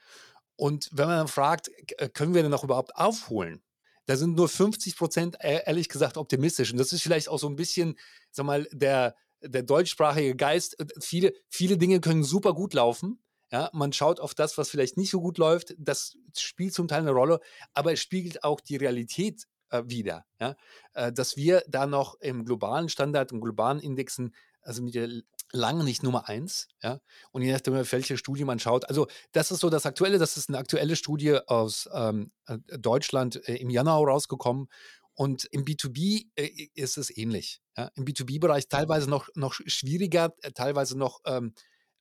Und 0.63 0.89
wenn 0.93 1.09
man 1.09 1.17
dann 1.19 1.29
fragt, 1.29 1.71
k- 1.89 2.09
können 2.09 2.35
wir 2.35 2.43
denn 2.43 2.53
noch 2.53 2.63
überhaupt 2.63 2.95
aufholen? 2.95 3.63
Da 4.07 4.17
sind 4.17 4.37
nur 4.37 4.49
50 4.49 4.97
Prozent 4.97 5.37
e- 5.41 5.63
ehrlich 5.67 5.89
gesagt 5.89 6.17
optimistisch. 6.17 6.71
Und 6.71 6.79
das 6.79 6.93
ist 6.93 7.03
vielleicht 7.03 7.29
auch 7.29 7.39
so 7.41 7.49
ein 7.49 7.57
bisschen, 7.57 7.99
sag 8.31 8.47
mal, 8.47 8.69
der, 8.71 9.17
der 9.41 9.65
deutschsprachige 9.65 10.37
Geist. 10.37 10.79
Äh, 10.79 10.87
Viele, 11.01 11.33
viele 11.49 11.79
Dinge 11.79 12.01
können 12.01 12.23
super 12.23 12.55
gut 12.55 12.75
laufen. 12.75 13.19
Ja, 13.51 13.71
man 13.73 13.93
schaut 13.93 14.21
auf 14.21 14.35
das, 14.35 14.57
was 14.57 14.71
vielleicht 14.71 14.97
nicht 14.97 15.11
so 15.11 15.21
gut 15.21 15.37
läuft. 15.37 15.75
Das 15.79 16.17
spielt 16.39 16.75
zum 16.75 16.87
Teil 16.87 17.01
eine 17.01 17.11
Rolle, 17.11 17.41
aber 17.75 17.93
es 17.93 18.01
spiegelt 18.01 18.45
auch 18.45 18.61
die 18.61 18.77
Realität 18.77 19.49
äh, 19.71 19.83
wider. 19.87 20.25
Ja? 20.41 20.55
Äh, 20.95 21.13
dass 21.13 21.37
wir 21.37 21.65
da 21.69 21.87
noch 21.87 22.21
im 22.21 22.45
globalen 22.45 22.89
Standard, 22.89 23.33
im 23.33 23.41
globalen 23.41 23.81
Indexen, 23.81 24.33
also 24.63 24.81
mit 24.83 24.95
der 24.95 25.09
lange 25.53 25.85
nicht 25.85 26.03
Nummer 26.03 26.29
eins, 26.29 26.69
ja. 26.83 27.01
Und 27.31 27.43
je 27.43 27.53
nachdem, 27.53 27.75
welche 27.75 28.17
Studie 28.17 28.45
man 28.45 28.59
schaut. 28.59 28.89
Also, 28.89 29.07
das 29.33 29.51
ist 29.51 29.61
so 29.61 29.71
das 29.71 29.87
Aktuelle. 29.87 30.19
Das 30.19 30.37
ist 30.37 30.49
eine 30.49 30.59
aktuelle 30.59 30.97
Studie 30.97 31.39
aus 31.47 31.89
ähm, 31.93 32.33
äh, 32.47 32.59
Deutschland 32.79 33.47
äh, 33.49 33.57
im 33.57 33.71
Januar 33.71 34.09
rausgekommen. 34.09 34.69
Und 35.15 35.45
im 35.53 35.65
B2B 35.65 36.27
äh, 36.37 36.69
ist 36.75 36.97
es 36.97 37.17
ähnlich. 37.17 37.61
Ja? 37.77 37.91
Im 37.97 38.05
B2B-Bereich 38.05 38.69
teilweise 38.69 39.11
noch, 39.11 39.29
noch 39.35 39.53
schwieriger, 39.53 40.35
äh, 40.43 40.53
teilweise 40.53 40.99
noch, 40.99 41.21
ähm, 41.27 41.55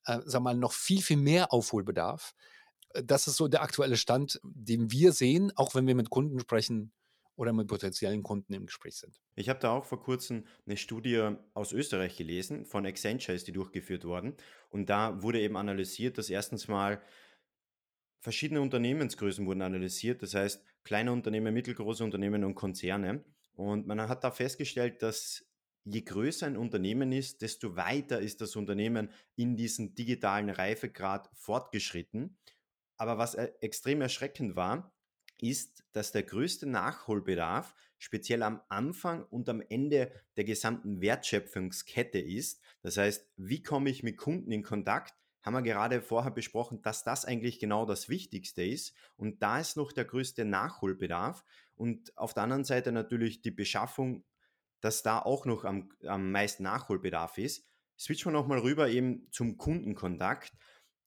äh, 0.06 0.20
sag 0.24 0.42
mal, 0.42 0.56
noch 0.56 0.72
viel, 0.72 1.02
viel 1.02 1.18
mehr 1.18 1.52
Aufholbedarf. 1.52 2.32
Äh, 2.94 3.04
Das 3.04 3.28
ist 3.28 3.36
so 3.36 3.48
der 3.48 3.62
aktuelle 3.62 3.96
Stand, 3.98 4.40
den 4.42 4.90
wir 4.90 5.12
sehen, 5.12 5.52
auch 5.56 5.74
wenn 5.74 5.86
wir 5.86 5.94
mit 5.94 6.10
Kunden 6.10 6.40
sprechen 6.40 6.92
oder 7.36 7.52
mit 7.52 7.68
potenziellen 7.68 8.22
Kunden 8.22 8.52
im 8.52 8.66
Gespräch 8.66 8.96
sind. 8.96 9.20
Ich 9.34 9.48
habe 9.48 9.60
da 9.60 9.72
auch 9.72 9.84
vor 9.84 10.02
kurzem 10.02 10.44
eine 10.66 10.76
Studie 10.76 11.30
aus 11.54 11.72
Österreich 11.72 12.16
gelesen, 12.16 12.66
von 12.66 12.86
Accenture 12.86 13.34
ist 13.34 13.46
die 13.46 13.52
durchgeführt 13.52 14.04
worden. 14.04 14.34
Und 14.70 14.90
da 14.90 15.22
wurde 15.22 15.40
eben 15.40 15.56
analysiert, 15.56 16.18
dass 16.18 16.30
erstens 16.30 16.68
mal 16.68 17.02
verschiedene 18.20 18.60
Unternehmensgrößen 18.60 19.46
wurden 19.46 19.62
analysiert, 19.62 20.22
das 20.22 20.34
heißt 20.34 20.64
kleine 20.84 21.12
Unternehmen, 21.12 21.52
mittelgroße 21.52 22.04
Unternehmen 22.04 22.44
und 22.44 22.54
Konzerne. 22.54 23.24
Und 23.54 23.86
man 23.86 24.00
hat 24.00 24.24
da 24.24 24.30
festgestellt, 24.30 25.02
dass 25.02 25.44
je 25.84 26.02
größer 26.02 26.46
ein 26.46 26.56
Unternehmen 26.56 27.12
ist, 27.12 27.42
desto 27.42 27.76
weiter 27.76 28.20
ist 28.20 28.40
das 28.40 28.56
Unternehmen 28.56 29.10
in 29.34 29.56
diesem 29.56 29.94
digitalen 29.94 30.50
Reifegrad 30.50 31.28
fortgeschritten. 31.34 32.38
Aber 32.96 33.18
was 33.18 33.34
äh, 33.34 33.50
extrem 33.60 34.00
erschreckend 34.00 34.54
war, 34.54 34.94
ist, 35.42 35.84
dass 35.92 36.12
der 36.12 36.22
größte 36.22 36.66
Nachholbedarf 36.66 37.74
speziell 37.98 38.42
am 38.42 38.60
Anfang 38.68 39.24
und 39.24 39.48
am 39.48 39.62
Ende 39.68 40.12
der 40.36 40.44
gesamten 40.44 41.00
Wertschöpfungskette 41.00 42.18
ist. 42.18 42.60
Das 42.82 42.96
heißt, 42.96 43.28
wie 43.36 43.62
komme 43.62 43.90
ich 43.90 44.02
mit 44.02 44.16
Kunden 44.16 44.50
in 44.50 44.62
Kontakt? 44.62 45.14
Haben 45.42 45.54
wir 45.54 45.62
gerade 45.62 46.00
vorher 46.00 46.30
besprochen, 46.30 46.82
dass 46.82 47.04
das 47.04 47.24
eigentlich 47.24 47.58
genau 47.58 47.84
das 47.84 48.08
Wichtigste 48.08 48.62
ist. 48.64 48.94
Und 49.16 49.42
da 49.42 49.58
ist 49.58 49.76
noch 49.76 49.92
der 49.92 50.04
größte 50.04 50.44
Nachholbedarf. 50.44 51.44
Und 51.74 52.16
auf 52.16 52.34
der 52.34 52.44
anderen 52.44 52.64
Seite 52.64 52.92
natürlich 52.92 53.42
die 53.42 53.50
Beschaffung, 53.50 54.24
dass 54.80 55.02
da 55.02 55.18
auch 55.18 55.46
noch 55.46 55.64
am, 55.64 55.90
am 56.06 56.30
meisten 56.30 56.62
Nachholbedarf 56.62 57.38
ist. 57.38 57.68
Switchen 57.98 58.32
wir 58.32 58.38
nochmal 58.38 58.58
rüber 58.58 58.88
eben 58.88 59.28
zum 59.30 59.56
Kundenkontakt. 59.56 60.52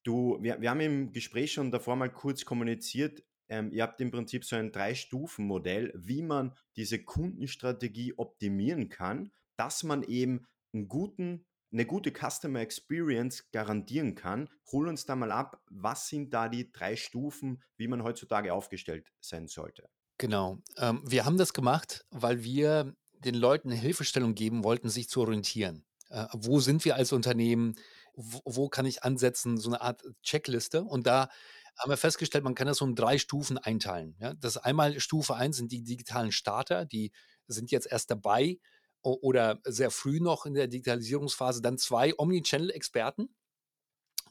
Du, 0.04 0.38
wir, 0.42 0.62
wir 0.62 0.70
haben 0.70 0.80
im 0.82 1.12
Gespräch 1.12 1.54
schon 1.54 1.72
davor 1.72 1.96
mal 1.96 2.12
kurz 2.12 2.46
kommuniziert, 2.46 3.24
ähm, 3.50 3.72
ihr 3.72 3.84
habt 3.84 4.02
im 4.02 4.12
Prinzip 4.12 4.46
so 4.46 4.56
ein 4.56 4.72
Drei-Stufen-Modell, 4.72 5.92
wie 5.96 6.22
man 6.22 6.56
diese 6.76 7.04
Kundenstrategie 7.04 8.14
optimieren 8.18 8.90
kann, 8.90 9.32
dass 9.56 9.84
man 9.84 10.04
eben 10.04 10.46
einen 10.74 10.88
guten, 10.88 11.46
eine 11.72 11.86
gute 11.86 12.12
Customer 12.12 12.60
Experience 12.60 13.52
garantieren 13.52 14.16
kann. 14.16 14.50
Hol 14.72 14.88
uns 14.88 15.06
da 15.06 15.16
mal 15.16 15.32
ab, 15.32 15.62
was 15.70 16.08
sind 16.08 16.34
da 16.34 16.50
die 16.50 16.72
drei 16.72 16.96
Stufen, 16.96 17.62
wie 17.78 17.88
man 17.88 18.04
heutzutage 18.04 18.54
aufgestellt 18.54 19.12
sein 19.20 19.48
sollte? 19.48 19.90
Genau. 20.18 20.60
Ähm, 20.78 21.02
wir 21.06 21.26
haben 21.26 21.38
das 21.38 21.54
gemacht, 21.54 22.06
weil 22.10 22.44
wir 22.44 22.96
den 23.12 23.36
Leuten 23.36 23.72
eine 23.72 23.80
Hilfestellung 23.80 24.36
geben 24.36 24.64
wollten, 24.64 24.90
sich 24.90 25.10
zu 25.10 25.22
orientieren. 25.22 25.86
Äh, 26.10 26.28
wo 26.34 26.60
sind 26.60 26.86
wir 26.86 26.96
als 26.96 27.12
Unternehmen? 27.12 27.76
Wo, 28.14 28.42
wo, 28.46 28.70
kann 28.70 28.86
ich 28.86 29.04
ansetzen? 29.04 29.58
So 29.58 29.70
eine 29.70 29.82
Art 29.82 30.04
Checkliste. 30.24 30.84
Und 30.84 31.08
da 31.08 31.30
haben 31.78 31.90
wir 31.90 31.98
festgestellt, 31.98 32.44
man 32.44 32.56
kann 32.56 32.68
das 32.68 32.78
so 32.78 32.86
in 32.86 32.96
drei 32.96 33.18
Stufen 33.18 33.58
einteilen. 33.58 34.16
Ja? 34.20 34.34
Das 34.36 34.58
einmal 34.58 35.00
Stufe 35.00 35.36
1 35.36 35.58
sind 35.58 35.72
die 35.72 35.84
digitalen 35.84 36.32
Starter, 36.32 36.86
die 36.86 37.12
sind 37.48 37.72
jetzt 37.72 37.88
erst 37.92 38.10
dabei 38.10 38.60
oder 39.02 39.60
sehr 39.66 39.92
früh 39.92 40.20
noch 40.20 40.46
in 40.46 40.56
der 40.56 40.68
Digitalisierungsphase. 40.68 41.62
Dann 41.62 41.78
zwei 41.78 42.18
Omnichannel-Experten. 42.18 43.30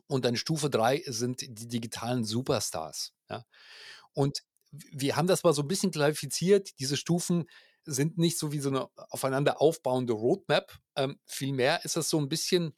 Und 0.06 0.24
dann 0.24 0.36
Stufe 0.36 0.68
3 0.68 1.04
sind 1.06 1.40
die 1.42 1.68
digitalen 1.68 2.24
Superstars. 2.24 3.12
Ja? 3.30 3.44
Und 4.12 4.42
wir 4.72 5.16
haben 5.16 5.28
das 5.28 5.44
mal 5.44 5.52
so 5.52 5.62
ein 5.62 5.68
bisschen 5.68 5.92
klassifiziert. 5.92 6.78
Diese 6.80 6.96
Stufen 6.96 7.46
sind 7.84 8.18
nicht 8.18 8.38
so 8.38 8.52
wie 8.52 8.58
so 8.58 8.70
eine 8.70 8.88
aufeinander 9.10 9.60
aufbauende 9.60 10.12
Roadmap. 10.12 10.76
Ähm, 10.96 11.20
vielmehr 11.26 11.84
ist 11.84 11.96
das 11.96 12.10
so 12.10 12.18
ein 12.18 12.28
bisschen 12.28 12.74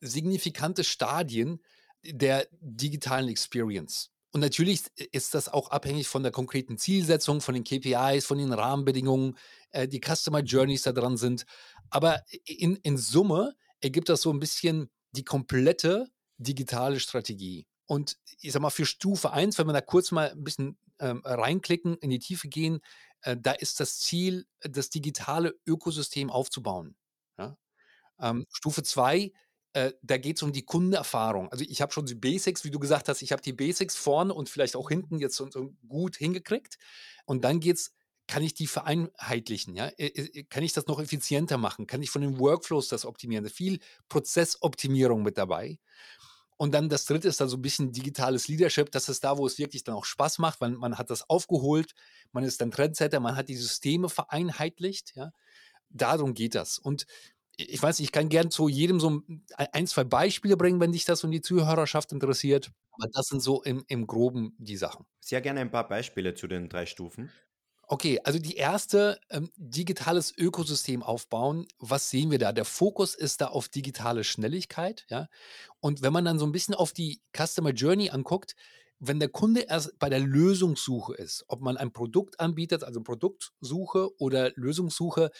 signifikante 0.00 0.84
Stadien, 0.84 1.62
der 2.12 2.48
digitalen 2.60 3.28
Experience. 3.28 4.10
Und 4.32 4.40
natürlich 4.40 4.82
ist 5.12 5.34
das 5.34 5.48
auch 5.48 5.70
abhängig 5.70 6.08
von 6.08 6.22
der 6.22 6.32
konkreten 6.32 6.76
Zielsetzung, 6.76 7.40
von 7.40 7.54
den 7.54 7.64
KPIs, 7.64 8.26
von 8.26 8.38
den 8.38 8.52
Rahmenbedingungen, 8.52 9.36
äh, 9.70 9.88
die 9.88 10.00
Customer 10.00 10.40
Journeys 10.40 10.82
da 10.82 10.92
dran 10.92 11.16
sind. 11.16 11.46
Aber 11.90 12.22
in, 12.44 12.76
in 12.76 12.98
Summe 12.98 13.56
ergibt 13.80 14.08
das 14.08 14.22
so 14.22 14.30
ein 14.30 14.40
bisschen 14.40 14.90
die 15.12 15.24
komplette 15.24 16.10
digitale 16.38 17.00
Strategie. 17.00 17.66
Und 17.86 18.18
ich 18.40 18.52
sag 18.52 18.60
mal, 18.60 18.70
für 18.70 18.84
Stufe 18.84 19.30
1, 19.32 19.58
wenn 19.58 19.68
wir 19.68 19.72
da 19.72 19.80
kurz 19.80 20.10
mal 20.10 20.30
ein 20.30 20.44
bisschen 20.44 20.76
ähm, 20.98 21.22
reinklicken, 21.24 21.96
in 21.98 22.10
die 22.10 22.18
Tiefe 22.18 22.48
gehen, 22.48 22.80
äh, 23.22 23.36
da 23.40 23.52
ist 23.52 23.80
das 23.80 24.00
Ziel, 24.00 24.46
das 24.60 24.90
digitale 24.90 25.54
Ökosystem 25.66 26.30
aufzubauen. 26.30 26.96
Ja? 27.38 27.56
Ähm, 28.20 28.46
Stufe 28.50 28.82
2 28.82 29.32
äh, 29.76 29.92
da 30.00 30.16
geht 30.16 30.38
es 30.38 30.42
um 30.42 30.52
die 30.52 30.64
Kundenerfahrung. 30.64 31.52
Also 31.52 31.62
ich 31.68 31.82
habe 31.82 31.92
schon 31.92 32.06
die 32.06 32.14
Basics, 32.14 32.64
wie 32.64 32.70
du 32.70 32.78
gesagt 32.78 33.10
hast, 33.10 33.20
ich 33.20 33.30
habe 33.30 33.42
die 33.42 33.52
Basics 33.52 33.94
vorne 33.94 34.32
und 34.32 34.48
vielleicht 34.48 34.74
auch 34.74 34.88
hinten 34.88 35.18
jetzt 35.18 35.36
so, 35.36 35.50
so 35.50 35.74
gut 35.86 36.16
hingekriegt. 36.16 36.78
Und 37.26 37.44
dann 37.44 37.60
geht 37.60 37.76
es, 37.76 37.92
kann 38.26 38.42
ich 38.42 38.54
die 38.54 38.68
vereinheitlichen? 38.68 39.76
Ja? 39.76 39.88
Äh, 39.98 40.06
äh, 40.06 40.44
kann 40.44 40.62
ich 40.62 40.72
das 40.72 40.86
noch 40.86 40.98
effizienter 40.98 41.58
machen? 41.58 41.86
Kann 41.86 42.02
ich 42.02 42.08
von 42.08 42.22
den 42.22 42.38
Workflows 42.38 42.88
das 42.88 43.04
optimieren? 43.04 43.46
Viel 43.50 43.78
Prozessoptimierung 44.08 45.22
mit 45.22 45.36
dabei. 45.36 45.78
Und 46.56 46.72
dann 46.72 46.88
das 46.88 47.04
dritte 47.04 47.28
ist 47.28 47.42
dann 47.42 47.50
so 47.50 47.58
ein 47.58 47.62
bisschen 47.62 47.92
digitales 47.92 48.48
Leadership. 48.48 48.90
Das 48.92 49.10
ist 49.10 49.24
da, 49.24 49.36
wo 49.36 49.46
es 49.46 49.58
wirklich 49.58 49.84
dann 49.84 49.94
auch 49.94 50.06
Spaß 50.06 50.38
macht, 50.38 50.62
weil 50.62 50.70
man 50.70 50.96
hat 50.96 51.10
das 51.10 51.28
aufgeholt, 51.28 51.92
man 52.32 52.44
ist 52.44 52.62
dann 52.62 52.70
Trendsetter, 52.70 53.20
man 53.20 53.36
hat 53.36 53.50
die 53.50 53.56
Systeme 53.56 54.08
vereinheitlicht. 54.08 55.14
Ja? 55.16 55.32
Darum 55.90 56.32
geht 56.32 56.54
das. 56.54 56.78
Und 56.78 57.06
ich 57.56 57.82
weiß, 57.82 58.00
ich 58.00 58.12
kann 58.12 58.28
gern 58.28 58.50
zu 58.50 58.68
jedem 58.68 59.00
so 59.00 59.22
ein, 59.56 59.86
zwei 59.86 60.04
Beispiele 60.04 60.56
bringen, 60.56 60.80
wenn 60.80 60.92
dich 60.92 61.04
das 61.04 61.24
und 61.24 61.30
die 61.30 61.40
Zuhörerschaft 61.40 62.12
interessiert. 62.12 62.70
Aber 62.92 63.08
das 63.12 63.26
sind 63.26 63.40
so 63.40 63.62
im, 63.62 63.84
im 63.88 64.06
Groben 64.06 64.54
die 64.58 64.76
Sachen. 64.76 65.06
Sehr 65.20 65.40
gerne 65.40 65.60
ein 65.60 65.70
paar 65.70 65.88
Beispiele 65.88 66.34
zu 66.34 66.46
den 66.46 66.68
drei 66.68 66.86
Stufen. 66.86 67.30
Okay, 67.88 68.20
also 68.24 68.40
die 68.40 68.56
erste, 68.56 69.20
ähm, 69.30 69.50
digitales 69.56 70.36
Ökosystem 70.36 71.04
aufbauen. 71.04 71.68
Was 71.78 72.10
sehen 72.10 72.32
wir 72.32 72.38
da? 72.38 72.52
Der 72.52 72.64
Fokus 72.64 73.14
ist 73.14 73.40
da 73.40 73.46
auf 73.46 73.68
digitale 73.68 74.24
Schnelligkeit, 74.24 75.06
ja. 75.08 75.28
Und 75.78 76.02
wenn 76.02 76.12
man 76.12 76.24
dann 76.24 76.40
so 76.40 76.46
ein 76.46 76.52
bisschen 76.52 76.74
auf 76.74 76.92
die 76.92 77.20
Customer 77.32 77.70
Journey 77.70 78.10
anguckt, 78.10 78.56
wenn 78.98 79.20
der 79.20 79.28
Kunde 79.28 79.60
erst 79.60 79.98
bei 79.98 80.08
der 80.08 80.20
Lösungssuche 80.20 81.14
ist, 81.14 81.44
ob 81.48 81.60
man 81.60 81.76
ein 81.76 81.92
Produkt 81.92 82.40
anbietet, 82.40 82.82
also 82.82 83.02
Produktsuche 83.02 84.10
oder 84.18 84.50
Lösungssuche, 84.56 85.30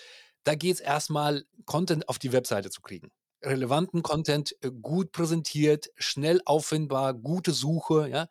da 0.46 0.54
geht 0.54 0.74
es 0.74 0.80
erstmal, 0.80 1.44
Content 1.64 2.08
auf 2.08 2.18
die 2.20 2.32
Webseite 2.32 2.70
zu 2.70 2.80
kriegen. 2.80 3.10
Relevanten 3.42 4.02
Content, 4.02 4.56
äh, 4.62 4.70
gut 4.70 5.10
präsentiert, 5.10 5.90
schnell 5.96 6.40
auffindbar, 6.44 7.14
gute 7.14 7.52
Suche, 7.52 8.08
ja. 8.08 8.28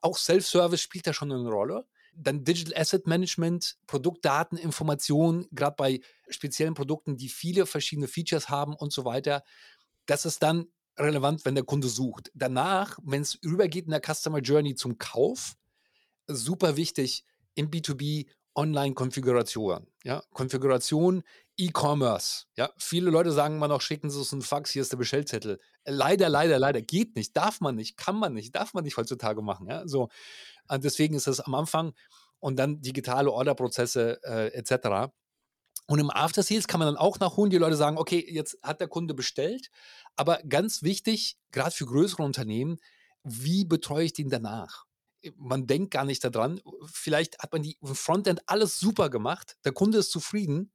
Auch 0.00 0.16
Self-Service 0.16 0.80
spielt 0.80 1.08
da 1.08 1.12
schon 1.12 1.32
eine 1.32 1.50
Rolle. 1.50 1.86
Dann 2.14 2.44
Digital 2.44 2.80
Asset 2.80 3.08
Management, 3.08 3.76
Produktdateninformation, 3.88 5.48
gerade 5.50 5.74
bei 5.76 6.00
speziellen 6.28 6.74
Produkten, 6.74 7.16
die 7.16 7.28
viele 7.28 7.66
verschiedene 7.66 8.06
Features 8.06 8.48
haben 8.48 8.76
und 8.76 8.92
so 8.92 9.04
weiter. 9.04 9.42
Das 10.06 10.24
ist 10.24 10.42
dann 10.42 10.66
relevant, 10.96 11.44
wenn 11.44 11.56
der 11.56 11.64
Kunde 11.64 11.88
sucht. 11.88 12.30
Danach, 12.34 12.98
wenn 13.02 13.22
es 13.22 13.34
übergeht 13.34 13.86
in 13.86 13.90
der 13.90 14.02
Customer 14.02 14.38
Journey 14.38 14.76
zum 14.76 14.98
Kauf, 14.98 15.54
super 16.28 16.76
wichtig 16.76 17.24
im 17.54 17.70
B2B 17.70 18.28
Online-Konfiguration. 18.54 19.91
Ja? 20.04 20.22
Konfiguration, 20.32 21.22
E-Commerce. 21.56 22.46
Ja? 22.56 22.70
Viele 22.78 23.10
Leute 23.10 23.32
sagen 23.32 23.56
immer 23.56 23.68
noch, 23.68 23.80
schicken 23.80 24.10
Sie 24.10 24.18
uns 24.18 24.32
einen 24.32 24.42
Fax, 24.42 24.70
hier 24.70 24.82
ist 24.82 24.92
der 24.92 24.96
Bestellzettel. 24.96 25.60
Leider, 25.84 26.28
leider, 26.28 26.58
leider, 26.58 26.82
geht 26.82 27.16
nicht, 27.16 27.36
darf 27.36 27.60
man 27.60 27.74
nicht, 27.74 27.96
kann 27.96 28.16
man 28.16 28.34
nicht, 28.34 28.54
darf 28.54 28.74
man 28.74 28.84
nicht 28.84 28.96
heutzutage 28.96 29.42
machen. 29.42 29.68
Ja? 29.68 29.86
So. 29.86 30.08
Und 30.68 30.84
deswegen 30.84 31.14
ist 31.14 31.26
das 31.26 31.40
am 31.40 31.54
Anfang 31.54 31.94
und 32.40 32.56
dann 32.56 32.80
digitale 32.80 33.30
Orderprozesse 33.30 34.20
äh, 34.24 34.48
etc. 34.54 35.12
Und 35.86 35.98
im 35.98 36.10
After 36.10 36.42
Sales 36.42 36.68
kann 36.68 36.80
man 36.80 36.88
dann 36.88 36.96
auch 36.96 37.18
nachholen. 37.18 37.50
Die 37.50 37.58
Leute 37.58 37.76
sagen, 37.76 37.98
okay, 37.98 38.24
jetzt 38.28 38.58
hat 38.62 38.80
der 38.80 38.88
Kunde 38.88 39.14
bestellt. 39.14 39.70
Aber 40.16 40.38
ganz 40.48 40.82
wichtig, 40.82 41.38
gerade 41.50 41.72
für 41.72 41.86
größere 41.86 42.22
Unternehmen, 42.22 42.78
wie 43.24 43.64
betreue 43.64 44.04
ich 44.04 44.12
den 44.12 44.30
danach? 44.30 44.86
Man 45.36 45.66
denkt 45.66 45.92
gar 45.92 46.04
nicht 46.04 46.24
daran. 46.24 46.60
Vielleicht 46.86 47.38
hat 47.38 47.52
man 47.52 47.62
die 47.62 47.78
Frontend 47.82 48.42
alles 48.46 48.78
super 48.78 49.10
gemacht, 49.10 49.56
der 49.64 49.72
Kunde 49.72 49.98
ist 49.98 50.10
zufrieden, 50.10 50.72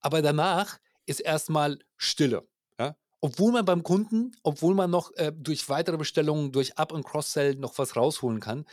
aber 0.00 0.22
danach 0.22 0.78
ist 1.06 1.20
erstmal 1.20 1.78
Stille. 1.96 2.46
Ja? 2.78 2.96
Obwohl 3.20 3.52
man 3.52 3.64
beim 3.64 3.82
Kunden, 3.82 4.32
obwohl 4.42 4.74
man 4.74 4.90
noch 4.90 5.12
äh, 5.14 5.32
durch 5.34 5.68
weitere 5.68 5.96
Bestellungen, 5.96 6.52
durch 6.52 6.78
Up- 6.78 6.92
und 6.92 7.04
Cross-Sell 7.04 7.54
noch 7.56 7.78
was 7.78 7.96
rausholen 7.96 8.40
kann. 8.40 8.66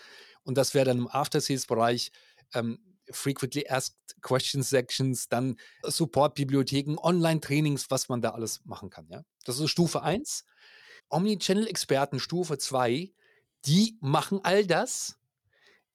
Und 0.44 0.58
das 0.58 0.74
wäre 0.74 0.86
dann 0.86 0.98
im 0.98 1.08
After-Sales-Bereich 1.08 2.12
ähm, 2.54 2.80
Frequently 3.12 3.68
Asked 3.68 3.96
Questions 4.22 4.70
Sections, 4.70 5.28
dann 5.28 5.58
Support-Bibliotheken, 5.84 6.98
Online-Trainings, 6.98 7.90
was 7.90 8.10
man 8.10 8.22
da 8.22 8.32
alles 8.32 8.64
machen 8.66 8.90
kann. 8.90 9.08
Ja? 9.10 9.24
Das 9.46 9.60
ist 9.60 9.70
Stufe 9.70 10.02
1. 10.02 10.46
Omnichannel-Experten 11.10 12.20
Stufe 12.20 12.58
2 12.58 13.12
die 13.66 13.98
machen 14.02 14.40
all 14.44 14.66
das, 14.66 15.18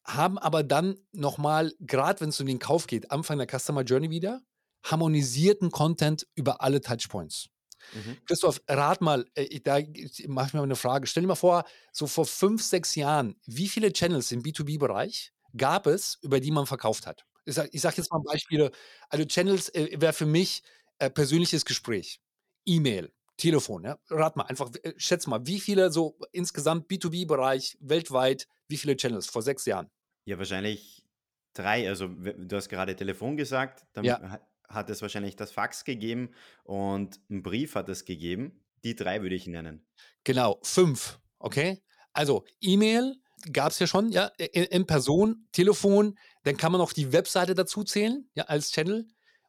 haben 0.04 0.38
aber 0.38 0.62
dann 0.62 0.96
nochmal, 1.12 1.72
gerade 1.80 2.20
wenn 2.20 2.30
es 2.30 2.40
um 2.40 2.46
den 2.46 2.58
Kauf 2.58 2.86
geht, 2.86 3.10
Anfang 3.10 3.38
der 3.38 3.46
Customer 3.46 3.82
Journey 3.82 4.10
wieder, 4.10 4.40
harmonisierten 4.82 5.70
Content 5.70 6.26
über 6.34 6.62
alle 6.62 6.80
Touchpoints. 6.80 7.48
Mhm. 7.92 8.16
Christoph, 8.26 8.60
rat 8.68 9.00
mal, 9.00 9.26
äh, 9.34 9.60
da 9.60 9.78
mache 10.26 10.48
ich 10.48 10.52
mir 10.52 10.60
mal 10.60 10.64
eine 10.64 10.76
Frage. 10.76 11.06
Stell 11.06 11.22
dir 11.22 11.28
mal 11.28 11.34
vor, 11.34 11.64
so 11.92 12.06
vor 12.06 12.26
fünf, 12.26 12.62
sechs 12.62 12.94
Jahren, 12.94 13.36
wie 13.46 13.68
viele 13.68 13.92
Channels 13.92 14.32
im 14.32 14.42
B2B-Bereich 14.42 15.32
gab 15.56 15.86
es, 15.86 16.18
über 16.22 16.40
die 16.40 16.50
man 16.50 16.66
verkauft 16.66 17.06
hat? 17.06 17.24
Ich 17.44 17.54
sage 17.54 17.70
sag 17.78 17.96
jetzt 17.96 18.12
mal 18.12 18.20
Beispiele. 18.20 18.70
Also 19.08 19.24
Channels 19.24 19.70
äh, 19.74 20.00
wäre 20.00 20.12
für 20.12 20.26
mich 20.26 20.62
äh, 20.98 21.10
persönliches 21.10 21.64
Gespräch, 21.64 22.20
E-Mail, 22.66 23.12
Telefon, 23.38 23.84
ja. 23.84 23.98
Rat 24.10 24.36
mal 24.36 24.44
einfach, 24.44 24.70
äh, 24.82 24.92
schätz 24.98 25.26
mal, 25.26 25.46
wie 25.46 25.60
viele 25.60 25.90
so 25.90 26.18
insgesamt 26.32 26.88
B2B-Bereich 26.90 27.78
weltweit, 27.80 28.46
wie 28.68 28.76
viele 28.76 28.96
Channels 28.96 29.26
vor 29.28 29.40
sechs 29.42 29.64
Jahren? 29.64 29.88
Ja, 30.26 30.36
wahrscheinlich 30.38 31.06
drei. 31.54 31.88
Also 31.88 32.08
du 32.08 32.56
hast 32.56 32.68
gerade 32.68 32.94
Telefon 32.94 33.36
gesagt, 33.36 33.86
dann 33.94 34.04
Ja, 34.04 34.20
ha- 34.20 34.40
hat 34.68 34.90
es 34.90 35.00
wahrscheinlich 35.00 35.36
das 35.36 35.50
Fax 35.52 35.84
gegeben 35.84 36.34
und 36.64 37.20
einen 37.30 37.42
Brief 37.42 37.74
hat 37.74 37.88
es 37.88 38.04
gegeben. 38.04 38.62
Die 38.84 38.94
drei 38.94 39.22
würde 39.22 39.34
ich 39.34 39.46
nennen. 39.46 39.86
genau, 40.24 40.60
fünf, 40.62 41.18
okay? 41.38 41.82
Also 42.12 42.44
E-Mail 42.60 43.16
gab 43.52 43.70
es 43.72 43.78
ja 43.78 43.86
schon, 43.86 44.10
ja, 44.10 44.30
i- 44.40 44.44
in 44.46 44.86
Person, 44.86 45.48
Telefon, 45.52 46.18
dann 46.44 46.56
kann 46.56 46.72
man 46.72 46.80
auch 46.80 46.92
die 46.92 47.12
Webseite 47.12 47.54
dazu 47.54 47.82
zählen, 47.84 48.28
ja, 48.34 48.44
als 48.44 48.70
Channel. 48.72 49.06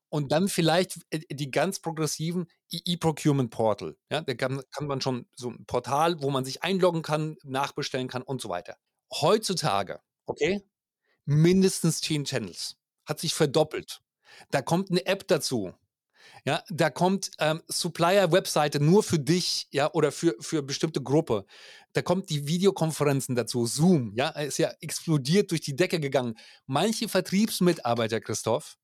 Und 0.09 0.31
dann 0.31 0.47
vielleicht 0.47 0.99
äh, 1.11 1.19
die 1.31 1.51
ganz 1.51 1.79
progressiven 1.79 2.47
E- 2.71 2.81
E-Procurement 2.85 3.51
Portal. 3.51 3.95
Ja, 4.11 4.21
da 4.21 4.33
kann, 4.33 4.61
kann 4.71 4.87
man 4.87 5.01
schon 5.01 5.27
so 5.35 5.49
ein 5.49 5.65
Portal, 5.65 6.21
wo 6.21 6.29
man 6.29 6.45
sich 6.45 6.63
einloggen 6.63 7.01
kann, 7.01 7.37
nachbestellen 7.43 8.07
kann 8.07 8.23
und 8.23 8.41
so 8.41 8.49
weiter. 8.49 8.77
Heutzutage, 9.11 10.01
okay, 10.25 10.61
mindestens 11.25 12.01
10 12.01 12.25
Channels. 12.25 12.75
Hat 13.05 13.19
sich 13.19 13.33
verdoppelt. 13.33 14.01
Da 14.51 14.61
kommt 14.61 14.91
eine 14.91 15.05
App 15.05 15.27
dazu. 15.27 15.73
Ja, 16.45 16.63
da 16.69 16.89
kommt 16.89 17.31
ähm, 17.39 17.61
Supplier-Webseite 17.67 18.79
nur 18.79 19.03
für 19.03 19.19
dich, 19.19 19.67
ja, 19.71 19.91
oder 19.93 20.11
für, 20.11 20.35
für 20.39 20.63
bestimmte 20.63 21.01
Gruppe. 21.01 21.45
Da 21.93 22.01
kommt 22.01 22.29
die 22.29 22.47
Videokonferenzen 22.47 23.35
dazu, 23.35 23.65
Zoom, 23.65 24.13
ja, 24.15 24.29
ist 24.29 24.57
ja 24.57 24.71
explodiert 24.79 25.51
durch 25.51 25.61
die 25.61 25.75
Decke 25.75 25.99
gegangen. 25.99 26.37
Manche 26.65 27.09
Vertriebsmitarbeiter, 27.09 28.21
Christoph, 28.21 28.77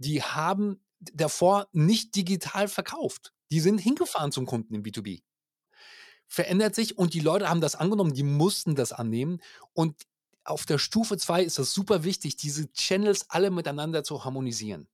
die 0.00 0.22
haben 0.22 0.82
davor 1.12 1.68
nicht 1.72 2.16
digital 2.16 2.68
verkauft. 2.68 3.32
Die 3.50 3.60
sind 3.60 3.78
hingefahren 3.78 4.32
zum 4.32 4.46
Kunden 4.46 4.74
im 4.74 4.82
B2B. 4.82 5.22
Verändert 6.26 6.74
sich 6.74 6.96
und 6.96 7.12
die 7.12 7.20
Leute 7.20 7.50
haben 7.50 7.60
das 7.60 7.74
angenommen, 7.74 8.14
die 8.14 8.22
mussten 8.22 8.74
das 8.74 8.92
annehmen. 8.92 9.42
Und 9.74 10.06
auf 10.44 10.64
der 10.64 10.78
Stufe 10.78 11.18
2 11.18 11.42
ist 11.42 11.58
es 11.58 11.74
super 11.74 12.02
wichtig, 12.02 12.36
diese 12.36 12.72
Channels 12.72 13.26
alle 13.28 13.50
miteinander 13.50 14.02
zu 14.02 14.24
harmonisieren. 14.24 14.88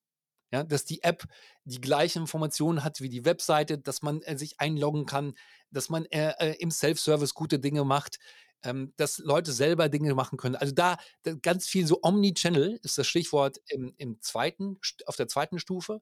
Ja, 0.52 0.64
dass 0.64 0.84
die 0.84 1.02
App 1.02 1.24
die 1.64 1.80
gleichen 1.80 2.22
Informationen 2.22 2.84
hat 2.84 3.00
wie 3.00 3.08
die 3.08 3.24
Webseite, 3.24 3.78
dass 3.78 4.02
man 4.02 4.22
äh, 4.22 4.38
sich 4.38 4.60
einloggen 4.60 5.04
kann, 5.04 5.34
dass 5.70 5.88
man 5.88 6.04
äh, 6.06 6.32
äh, 6.38 6.56
im 6.60 6.70
Self-Service 6.70 7.34
gute 7.34 7.58
Dinge 7.58 7.84
macht, 7.84 8.18
ähm, 8.66 8.92
dass 8.96 9.18
Leute 9.18 9.52
selber 9.52 9.88
Dinge 9.88 10.14
machen 10.14 10.36
können. 10.36 10.56
Also 10.56 10.74
da, 10.74 10.96
da 11.22 11.34
ganz 11.34 11.66
viel 11.66 11.86
so 11.86 12.00
Omni-Channel 12.02 12.78
ist 12.82 12.98
das 12.98 13.06
Stichwort 13.06 13.58
im, 13.68 13.94
im 13.96 14.20
zweiten, 14.20 14.78
auf 15.06 15.16
der 15.16 15.28
zweiten 15.28 15.58
Stufe. 15.58 16.00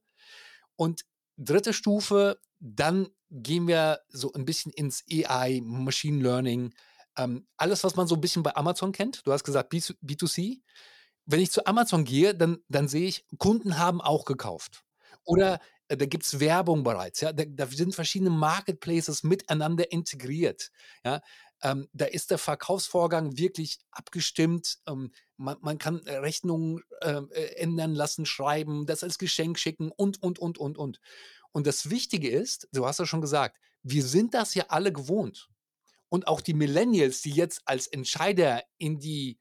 Und 0.76 1.02
dritte 1.36 1.72
Stufe, 1.72 2.38
dann 2.60 3.08
gehen 3.30 3.68
wir 3.68 4.00
so 4.08 4.32
ein 4.32 4.44
bisschen 4.44 4.72
ins 4.72 5.04
AI, 5.10 5.60
Machine 5.62 6.22
Learning, 6.22 6.74
ähm, 7.16 7.46
alles, 7.56 7.84
was 7.84 7.96
man 7.96 8.08
so 8.08 8.16
ein 8.16 8.20
bisschen 8.20 8.42
bei 8.42 8.56
Amazon 8.56 8.92
kennt. 8.92 9.26
Du 9.26 9.32
hast 9.32 9.44
gesagt 9.44 9.72
B2- 9.72 9.96
B2C 10.02 10.60
wenn 11.26 11.40
ich 11.40 11.50
zu 11.50 11.66
Amazon 11.66 12.04
gehe, 12.04 12.34
dann, 12.34 12.58
dann 12.68 12.88
sehe 12.88 13.06
ich, 13.06 13.24
Kunden 13.38 13.78
haben 13.78 14.00
auch 14.00 14.24
gekauft. 14.24 14.84
Oder 15.24 15.60
äh, 15.88 15.96
da 15.96 16.06
gibt 16.06 16.24
es 16.24 16.40
Werbung 16.40 16.82
bereits. 16.82 17.20
Ja? 17.20 17.32
Da, 17.32 17.44
da 17.46 17.66
sind 17.66 17.94
verschiedene 17.94 18.30
Marketplaces 18.30 19.22
miteinander 19.22 19.90
integriert. 19.90 20.70
Ja? 21.04 21.22
Ähm, 21.64 21.88
da 21.94 22.04
ist 22.04 22.30
der 22.30 22.38
Verkaufsvorgang 22.38 23.38
wirklich 23.38 23.78
abgestimmt. 23.90 24.78
Ähm, 24.86 25.12
man, 25.36 25.56
man 25.62 25.78
kann 25.78 26.06
äh, 26.06 26.16
Rechnungen 26.16 26.82
ähm, 27.00 27.30
äh, 27.32 27.56
ändern 27.56 27.94
lassen, 27.94 28.26
schreiben, 28.26 28.86
das 28.86 29.02
als 29.02 29.18
Geschenk 29.18 29.58
schicken 29.58 29.90
und, 29.90 30.22
und, 30.22 30.38
und, 30.38 30.58
und, 30.58 30.76
und. 30.76 31.00
Und 31.52 31.66
das 31.66 31.88
Wichtige 31.88 32.28
ist, 32.28 32.68
du 32.72 32.86
hast 32.86 32.98
ja 32.98 33.06
schon 33.06 33.22
gesagt, 33.22 33.58
wir 33.82 34.04
sind 34.04 34.34
das 34.34 34.54
ja 34.54 34.66
alle 34.68 34.92
gewohnt. 34.92 35.48
Und 36.10 36.28
auch 36.28 36.42
die 36.42 36.54
Millennials, 36.54 37.22
die 37.22 37.32
jetzt 37.32 37.62
als 37.64 37.86
Entscheider 37.86 38.62
in 38.76 39.00
die 39.00 39.40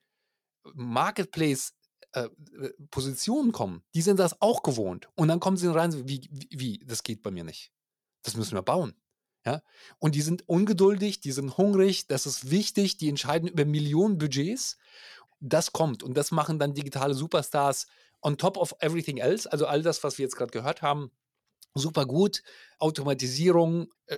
Marketplace 0.74 1.74
äh, 2.14 2.30
äh, 2.60 2.74
Positionen 2.90 3.52
kommen, 3.52 3.84
die 3.94 4.02
sind 4.02 4.18
das 4.18 4.42
auch 4.42 4.64
gewohnt. 4.64 5.10
Und 5.16 5.28
dann 5.28 5.42
kommen 5.42 5.58
sie 5.58 5.68
rein, 5.68 6.08
wie, 6.08 6.30
wie, 6.32 6.48
wie, 6.52 6.80
das 6.86 7.04
geht 7.04 7.22
bei 7.22 7.32
mir 7.32 7.44
nicht. 7.44 7.74
Das 8.24 8.38
müssen 8.38 8.56
wir 8.56 8.62
bauen. 8.62 8.96
Ja? 9.46 9.62
Und 10.00 10.16
die 10.16 10.22
sind 10.22 10.48
ungeduldig, 10.48 11.20
die 11.20 11.32
sind 11.32 11.58
hungrig, 11.58 12.08
das 12.08 12.26
ist 12.26 12.50
wichtig, 12.50 12.98
die 12.98 13.10
entscheiden 13.10 13.50
über 13.50 13.66
Millionen 13.66 14.18
Budgets. 14.18 14.78
Das 15.40 15.74
kommt 15.74 16.04
und 16.04 16.16
das 16.16 16.32
machen 16.32 16.60
dann 16.60 16.74
digitale 16.74 17.14
Superstars 17.14 17.88
on 18.22 18.38
top 18.38 18.58
of 18.58 18.74
everything 18.80 19.18
else, 19.18 19.52
also 19.52 19.66
all 19.68 19.82
das, 19.82 20.04
was 20.04 20.18
wir 20.18 20.24
jetzt 20.24 20.38
gerade 20.38 20.52
gehört 20.52 20.82
haben, 20.82 21.12
super 21.76 22.06
gut. 22.06 22.44
Automatisierung, 22.80 23.90
äh, 24.06 24.18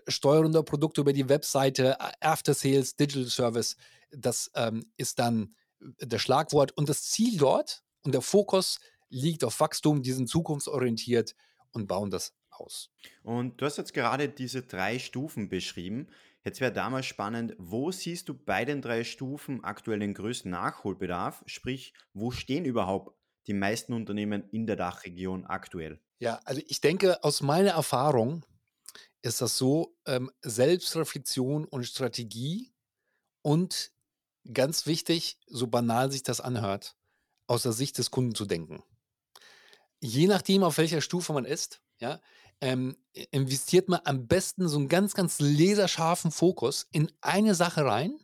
Produkte 0.64 1.02
über 1.02 1.14
die 1.14 1.30
Webseite, 1.30 1.98
äh, 2.00 2.12
After 2.20 2.54
Sales, 2.54 2.96
Digital 2.96 3.28
Service, 3.28 3.78
das 4.12 4.52
ähm, 4.56 4.92
ist 4.98 5.20
dann 5.20 5.56
äh, 5.80 6.08
der 6.08 6.20
Schlagwort. 6.20 6.72
Und 6.74 6.90
das 6.90 7.04
Ziel 7.04 7.38
dort 7.38 7.84
und 8.04 8.14
der 8.14 8.22
Fokus 8.22 8.80
liegt 9.10 9.44
auf 9.44 9.60
Wachstum, 9.60 10.02
die 10.02 10.12
sind 10.12 10.30
zukunftsorientiert 10.30 11.36
und 11.72 11.88
bauen 11.88 12.10
das 12.10 12.34
aus. 12.56 12.94
Und 13.24 13.62
du 13.62 13.65
hast 13.65 13.78
jetzt 13.78 13.94
gerade 13.94 14.30
diese 14.30 14.63
drei 14.63 15.00
Stufen 15.00 15.50
beschrieben. 15.50 16.08
Jetzt 16.44 16.62
wäre 16.62 16.72
da 16.72 16.89
mal 16.89 17.04
spannend, 17.04 17.56
wo 17.58 17.91
siehst 17.91 18.30
du 18.30 18.34
bei 18.34 18.65
den 18.65 18.82
drei 18.82 19.04
Stufen 19.04 19.63
aktuell 19.63 20.00
den 20.00 20.13
größten 20.13 20.52
Nachholbedarf? 20.52 21.44
Sprich, 21.48 21.94
wo 22.13 22.32
stehen 22.32 22.65
überhaupt 22.65 23.15
die 23.48 23.54
meisten 23.54 23.94
Unternehmen 23.94 24.48
in 24.52 24.68
der 24.68 24.76
Dachregion 24.76 25.46
aktuell? 25.46 26.00
Ja, 26.20 26.39
also 26.46 26.62
ich 26.68 26.82
denke, 26.82 27.24
aus 27.24 27.41
meiner 27.41 27.72
Erfahrung 27.72 28.46
ist 29.22 29.41
das 29.41 29.58
so, 29.58 29.98
ähm, 30.06 30.32
Selbstreflexion 30.41 31.65
und 31.65 31.86
Strategie 31.86 32.74
und 33.41 33.91
ganz 34.54 34.86
wichtig, 34.86 35.39
so 35.48 35.68
banal 35.68 36.12
sich 36.12 36.24
das 36.24 36.41
anhört, 36.41 36.96
aus 37.48 37.63
der 37.63 37.72
Sicht 37.72 37.98
des 37.98 38.12
Kunden 38.12 38.36
zu 38.36 38.46
denken. 38.46 38.84
Je 40.00 40.28
nachdem, 40.28 40.63
auf 40.63 40.78
welcher 40.78 41.02
Stufe 41.02 41.34
man 41.34 41.46
ist, 41.46 41.82
ja, 42.00 42.22
ähm, 42.62 42.96
investiert 43.32 43.89
man 43.89 44.02
am 44.06 44.28
besten 44.28 44.68
so 44.68 44.78
einen 44.78 44.89
ganz, 44.89 45.13
ganz 45.13 45.39
laserscharfen 45.39 46.32
Fokus 46.32 46.88
in 46.91 47.12
eine 47.22 47.56
Sache 47.56 47.86
rein, 47.86 48.18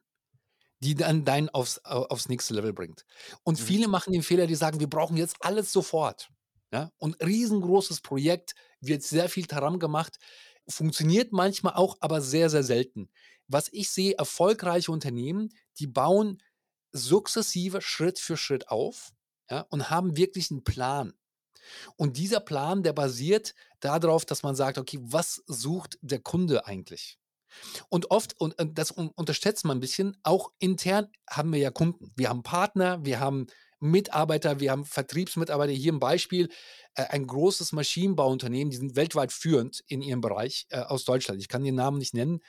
die 0.79 0.95
dann 0.95 1.25
dein 1.25 1.49
aufs, 1.49 1.79
au- 1.85 2.05
aufs 2.07 2.29
nächste 2.29 2.53
Level 2.55 2.73
bringt. 2.73 3.05
Und 3.43 3.59
Mhm. 3.59 3.63
viele 3.65 3.87
machen 3.87 4.13
den 4.13 4.23
Fehler, 4.23 4.47
die 4.47 4.55
sagen, 4.55 4.79
wir 4.79 4.89
brauchen 4.89 5.17
jetzt 5.17 5.35
alles 5.41 5.71
sofort. 5.71 6.29
Ja? 6.73 6.91
Und 6.97 7.21
riesengroßes 7.23 8.01
Projekt, 8.01 8.55
wird 8.79 9.03
sehr 9.03 9.29
viel 9.29 9.45
daran 9.45 9.77
gemacht, 9.79 10.17
funktioniert 10.67 11.31
manchmal 11.33 11.73
auch, 11.75 11.97
aber 11.99 12.21
sehr, 12.21 12.49
sehr 12.49 12.63
selten. 12.63 13.09
Was 13.47 13.69
ich 13.71 13.91
sehe, 13.91 14.13
erfolgreiche 14.17 14.91
Unternehmen, 14.91 15.49
die 15.79 15.87
bauen 15.87 16.41
sukzessive 16.93 17.81
Schritt 17.81 18.19
für 18.19 18.37
Schritt 18.37 18.69
auf 18.69 19.11
ja, 19.49 19.61
und 19.69 19.89
haben 19.89 20.17
wirklich 20.17 20.49
einen 20.51 20.63
Plan. 20.63 21.13
Und 21.95 22.17
dieser 22.17 22.39
Plan, 22.39 22.83
der 22.83 22.93
basiert 22.93 23.53
darauf, 23.79 24.25
dass 24.25 24.43
man 24.43 24.55
sagt, 24.55 24.77
okay, 24.77 24.99
was 25.01 25.41
sucht 25.47 25.97
der 26.01 26.19
Kunde 26.19 26.65
eigentlich? 26.65 27.17
Und 27.89 28.11
oft, 28.11 28.39
und 28.39 28.55
das 28.59 28.91
un 28.91 29.09
unterschätzt 29.09 29.65
man 29.65 29.77
ein 29.77 29.81
bisschen, 29.81 30.15
auch 30.23 30.51
intern 30.59 31.09
haben 31.29 31.51
wir 31.51 31.59
ja 31.59 31.71
Kunden. 31.71 32.11
Wir 32.15 32.29
haben 32.29 32.43
Partner, 32.43 33.03
wir 33.03 33.19
haben 33.19 33.47
Mitarbeiter, 33.81 34.59
wir 34.59 34.71
haben 34.71 34.85
Vertriebsmitarbeiter. 34.85 35.73
Hier 35.73 35.91
ein 35.91 35.99
Beispiel, 35.99 36.49
äh, 36.95 37.03
ein 37.05 37.25
großes 37.27 37.71
Maschinenbauunternehmen, 37.73 38.69
die 38.69 38.77
sind 38.77 38.95
weltweit 38.95 39.31
führend 39.33 39.81
in 39.87 40.01
ihrem 40.01 40.21
Bereich 40.21 40.67
äh, 40.69 40.79
aus 40.79 41.03
Deutschland. 41.03 41.41
Ich 41.41 41.47
kann 41.49 41.63
den 41.63 41.75
Namen 41.75 41.97
nicht 41.97 42.13
nennen. 42.13 42.39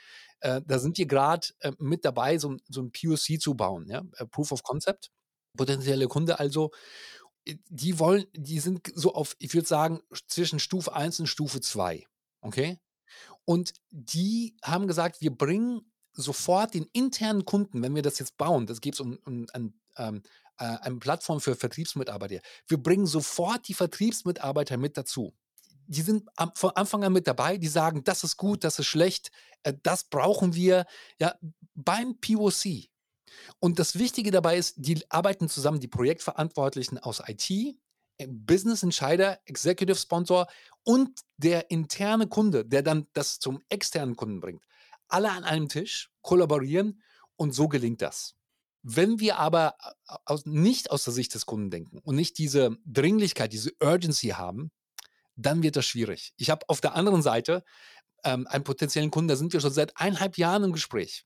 Äh, 0.41 0.61
da 0.65 0.79
sind 0.79 0.97
wir 0.97 1.05
gerade 1.07 1.47
mit 1.79 2.05
dabei, 2.05 2.37
so, 2.37 2.51
ein- 2.51 2.61
so 2.69 2.81
ein 2.81 2.91
POC 2.91 3.39
zu 3.41 3.55
bauen, 3.55 3.87
ja? 3.89 4.03
Proof 4.31 4.51
of 4.51 4.63
Concept. 4.63 5.09
Potenzielle 5.57 6.07
Kunde 6.07 6.39
also. 6.39 6.71
Äh, 7.45 7.55
Die 7.69 7.99
wollen, 7.99 8.25
die 8.33 8.59
sind 8.59 8.91
so 8.95 9.13
auf, 9.13 9.35
ich 9.39 9.53
würde 9.53 9.67
sagen, 9.67 10.01
zwischen 10.27 10.59
Stufe 10.59 10.93
1 10.93 11.19
und 11.21 11.27
Stufe 11.27 11.61
2. 11.61 12.05
Okay? 12.41 12.79
Und 13.45 13.73
die 13.91 14.55
haben 14.63 14.87
gesagt, 14.87 15.21
wir 15.21 15.35
bringen 15.35 15.81
sofort 16.13 16.73
den 16.73 16.85
internen 16.93 17.45
Kunden, 17.45 17.81
wenn 17.81 17.95
wir 17.95 18.01
das 18.01 18.19
jetzt 18.19 18.37
bauen, 18.37 18.67
das 18.67 18.81
geht 18.81 18.93
es 18.93 18.99
um, 18.99 19.17
um 19.25 19.47
ein, 19.53 19.73
ähm, 19.97 20.21
äh, 20.57 20.65
eine 20.65 20.97
Plattform 20.97 21.41
für 21.41 21.55
Vertriebsmitarbeiter, 21.55 22.39
wir 22.67 22.77
bringen 22.77 23.07
sofort 23.07 23.67
die 23.67 23.73
Vertriebsmitarbeiter 23.73 24.77
mit 24.77 24.95
dazu. 24.95 25.33
Die 25.87 26.01
sind 26.01 26.29
am, 26.37 26.51
von 26.55 26.69
Anfang 26.71 27.03
an 27.03 27.13
mit 27.13 27.27
dabei, 27.27 27.57
die 27.57 27.67
sagen, 27.67 28.03
das 28.03 28.23
ist 28.23 28.37
gut, 28.37 28.63
das 28.63 28.79
ist 28.79 28.85
schlecht, 28.85 29.31
äh, 29.63 29.73
das 29.83 30.05
brauchen 30.05 30.53
wir, 30.53 30.85
ja, 31.19 31.35
beim 31.73 32.19
POC. 32.19 32.89
Und 33.59 33.79
das 33.79 33.97
Wichtige 33.97 34.31
dabei 34.31 34.57
ist, 34.57 34.75
die 34.77 35.01
arbeiten 35.09 35.49
zusammen, 35.49 35.79
die 35.79 35.87
Projektverantwortlichen 35.87 36.97
aus 36.99 37.21
IT, 37.25 37.49
äh, 37.49 38.27
Business 38.27 38.83
Entscheider, 38.83 39.39
Executive 39.45 39.97
Sponsor 39.97 40.47
und 40.83 41.21
der 41.37 41.71
interne 41.71 42.27
Kunde, 42.27 42.65
der 42.65 42.83
dann 42.83 43.07
das 43.13 43.39
zum 43.39 43.61
externen 43.69 44.15
Kunden 44.15 44.39
bringt. 44.39 44.63
Alle 45.07 45.31
an 45.31 45.43
einem 45.43 45.69
Tisch 45.69 46.11
kollaborieren 46.21 47.01
und 47.35 47.53
so 47.53 47.67
gelingt 47.67 48.01
das. 48.01 48.35
Wenn 48.81 49.19
wir 49.19 49.37
aber 49.37 49.75
äh, 49.79 50.15
aus, 50.25 50.45
nicht 50.45 50.91
aus 50.91 51.03
der 51.05 51.13
Sicht 51.13 51.33
des 51.33 51.45
Kunden 51.45 51.71
denken 51.71 51.99
und 51.99 52.15
nicht 52.15 52.37
diese 52.37 52.77
Dringlichkeit, 52.85 53.53
diese 53.53 53.71
Urgency 53.81 54.29
haben, 54.29 54.71
dann 55.35 55.63
wird 55.63 55.75
das 55.75 55.85
schwierig. 55.85 56.33
Ich 56.37 56.49
habe 56.49 56.67
auf 56.67 56.81
der 56.81 56.95
anderen 56.95 57.21
Seite 57.21 57.63
ähm, 58.23 58.45
einen 58.47 58.63
potenziellen 58.63 59.11
Kunden, 59.11 59.29
da 59.29 59.35
sind 59.35 59.53
wir 59.53 59.61
schon 59.61 59.73
seit 59.73 59.97
eineinhalb 59.97 60.37
Jahren 60.37 60.63
im 60.63 60.73
Gespräch. 60.73 61.25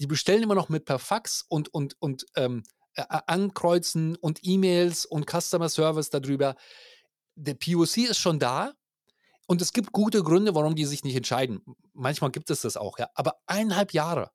Die 0.00 0.06
bestellen 0.06 0.42
immer 0.42 0.54
noch 0.54 0.68
mit 0.68 0.84
per 0.84 0.98
Fax 0.98 1.44
und, 1.48 1.72
und, 1.72 1.96
und 2.00 2.26
ähm, 2.36 2.62
äh, 2.94 3.04
ankreuzen 3.08 4.16
und 4.16 4.40
E-Mails 4.42 5.06
und 5.06 5.28
Customer 5.30 5.68
Service 5.68 6.10
darüber. 6.10 6.54
Der 7.34 7.54
POC 7.54 7.98
ist 7.98 8.18
schon 8.18 8.38
da 8.38 8.72
und 9.46 9.60
es 9.60 9.72
gibt 9.72 9.92
gute 9.92 10.22
Gründe, 10.22 10.54
warum 10.54 10.74
die 10.74 10.84
sich 10.84 11.04
nicht 11.04 11.16
entscheiden. 11.16 11.60
Manchmal 11.92 12.30
gibt 12.30 12.50
es 12.50 12.62
das 12.62 12.76
auch, 12.76 12.98
ja. 12.98 13.08
Aber 13.14 13.40
eineinhalb 13.46 13.92
Jahre. 13.92 14.30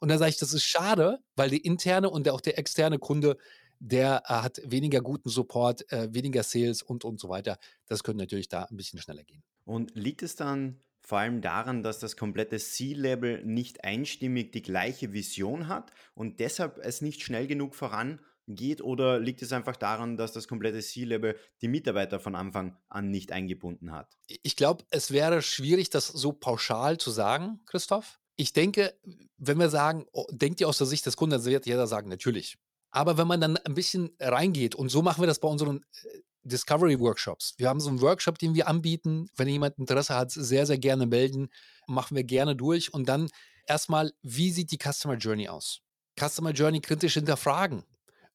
Und 0.00 0.08
da 0.08 0.18
sage 0.18 0.30
ich, 0.30 0.38
das 0.38 0.52
ist 0.52 0.64
schade, 0.64 1.18
weil 1.36 1.50
der 1.50 1.64
interne 1.64 2.10
und 2.10 2.28
auch 2.28 2.40
der 2.40 2.58
externe 2.58 2.98
Kunde, 2.98 3.36
der 3.78 4.22
äh, 4.26 4.32
hat 4.34 4.60
weniger 4.64 5.00
guten 5.00 5.28
Support, 5.28 5.90
äh, 5.92 6.12
weniger 6.12 6.42
Sales 6.42 6.82
und, 6.82 7.04
und 7.04 7.20
so 7.20 7.28
weiter. 7.28 7.58
Das 7.86 8.02
könnte 8.02 8.22
natürlich 8.22 8.48
da 8.48 8.64
ein 8.64 8.76
bisschen 8.76 8.98
schneller 9.00 9.24
gehen. 9.24 9.42
Und 9.64 9.94
liegt 9.94 10.22
es 10.22 10.36
dann 10.36 10.80
vor 11.10 11.18
allem 11.18 11.40
daran, 11.40 11.82
dass 11.82 11.98
das 11.98 12.16
komplette 12.16 12.56
C-Level 12.58 13.44
nicht 13.44 13.82
einstimmig 13.82 14.52
die 14.52 14.62
gleiche 14.62 15.12
Vision 15.12 15.66
hat 15.66 15.90
und 16.14 16.38
deshalb 16.38 16.78
es 16.78 17.00
nicht 17.00 17.22
schnell 17.22 17.48
genug 17.48 17.74
vorangeht? 17.74 18.80
Oder 18.80 19.18
liegt 19.18 19.42
es 19.42 19.52
einfach 19.52 19.74
daran, 19.74 20.16
dass 20.16 20.30
das 20.30 20.46
komplette 20.46 20.78
C-Level 20.78 21.36
die 21.62 21.66
Mitarbeiter 21.66 22.20
von 22.20 22.36
Anfang 22.36 22.76
an 22.88 23.10
nicht 23.10 23.32
eingebunden 23.32 23.90
hat? 23.90 24.16
Ich 24.44 24.54
glaube, 24.54 24.84
es 24.90 25.10
wäre 25.10 25.42
schwierig, 25.42 25.90
das 25.90 26.06
so 26.06 26.30
pauschal 26.30 26.98
zu 26.98 27.10
sagen, 27.10 27.58
Christoph. 27.66 28.20
Ich 28.36 28.52
denke, 28.52 28.94
wenn 29.36 29.58
wir 29.58 29.68
sagen, 29.68 30.06
denkt 30.30 30.60
ihr 30.60 30.68
aus 30.68 30.78
der 30.78 30.86
Sicht 30.86 31.04
des 31.06 31.16
Kunden, 31.16 31.32
dann 31.32 31.44
wird 31.44 31.66
jeder 31.66 31.88
sagen, 31.88 32.08
natürlich. 32.08 32.56
Aber 32.92 33.18
wenn 33.18 33.26
man 33.26 33.40
dann 33.40 33.56
ein 33.56 33.74
bisschen 33.74 34.12
reingeht, 34.20 34.76
und 34.76 34.90
so 34.90 35.02
machen 35.02 35.22
wir 35.22 35.26
das 35.26 35.40
bei 35.40 35.48
unseren 35.48 35.78
äh, 36.04 36.20
Discovery 36.42 36.98
Workshops. 36.98 37.54
Wir 37.58 37.68
haben 37.68 37.80
so 37.80 37.88
einen 37.88 38.00
Workshop, 38.00 38.38
den 38.38 38.54
wir 38.54 38.68
anbieten. 38.68 39.28
Wenn 39.36 39.48
jemand 39.48 39.78
Interesse 39.78 40.14
hat, 40.14 40.30
sehr, 40.30 40.66
sehr 40.66 40.78
gerne 40.78 41.06
melden. 41.06 41.48
Machen 41.86 42.16
wir 42.16 42.24
gerne 42.24 42.56
durch. 42.56 42.92
Und 42.92 43.08
dann 43.08 43.28
erstmal, 43.66 44.12
wie 44.22 44.50
sieht 44.50 44.72
die 44.72 44.78
Customer 44.78 45.16
Journey 45.16 45.48
aus? 45.48 45.80
Customer 46.18 46.50
Journey 46.50 46.80
kritisch 46.80 47.14
hinterfragen. 47.14 47.84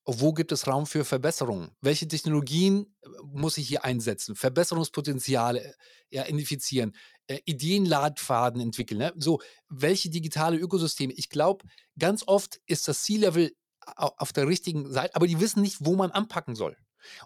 Wo 0.07 0.33
gibt 0.33 0.51
es 0.51 0.67
Raum 0.67 0.85
für 0.85 1.03
Verbesserungen? 1.03 1.71
Welche 1.81 2.07
Technologien 2.07 2.95
äh, 3.01 3.07
muss 3.23 3.57
ich 3.57 3.67
hier 3.67 3.83
einsetzen? 3.83 4.35
Verbesserungspotenziale 4.35 5.73
ja, 6.11 6.23
identifizieren, 6.25 6.95
äh, 7.25 7.39
Ideenladfaden 7.45 8.61
entwickeln. 8.61 8.99
Ne? 8.99 9.13
So, 9.17 9.41
welche 9.67 10.11
digitale 10.11 10.57
Ökosysteme? 10.57 11.13
Ich 11.13 11.29
glaube, 11.29 11.65
ganz 11.97 12.23
oft 12.27 12.61
ist 12.67 12.87
das 12.87 13.03
C-Level 13.03 13.51
auf 13.95 14.33
der 14.33 14.47
richtigen 14.47 14.91
Seite, 14.91 15.15
aber 15.15 15.27
die 15.27 15.39
wissen 15.39 15.61
nicht, 15.61 15.77
wo 15.79 15.95
man 15.95 16.11
anpacken 16.11 16.55
soll. 16.55 16.77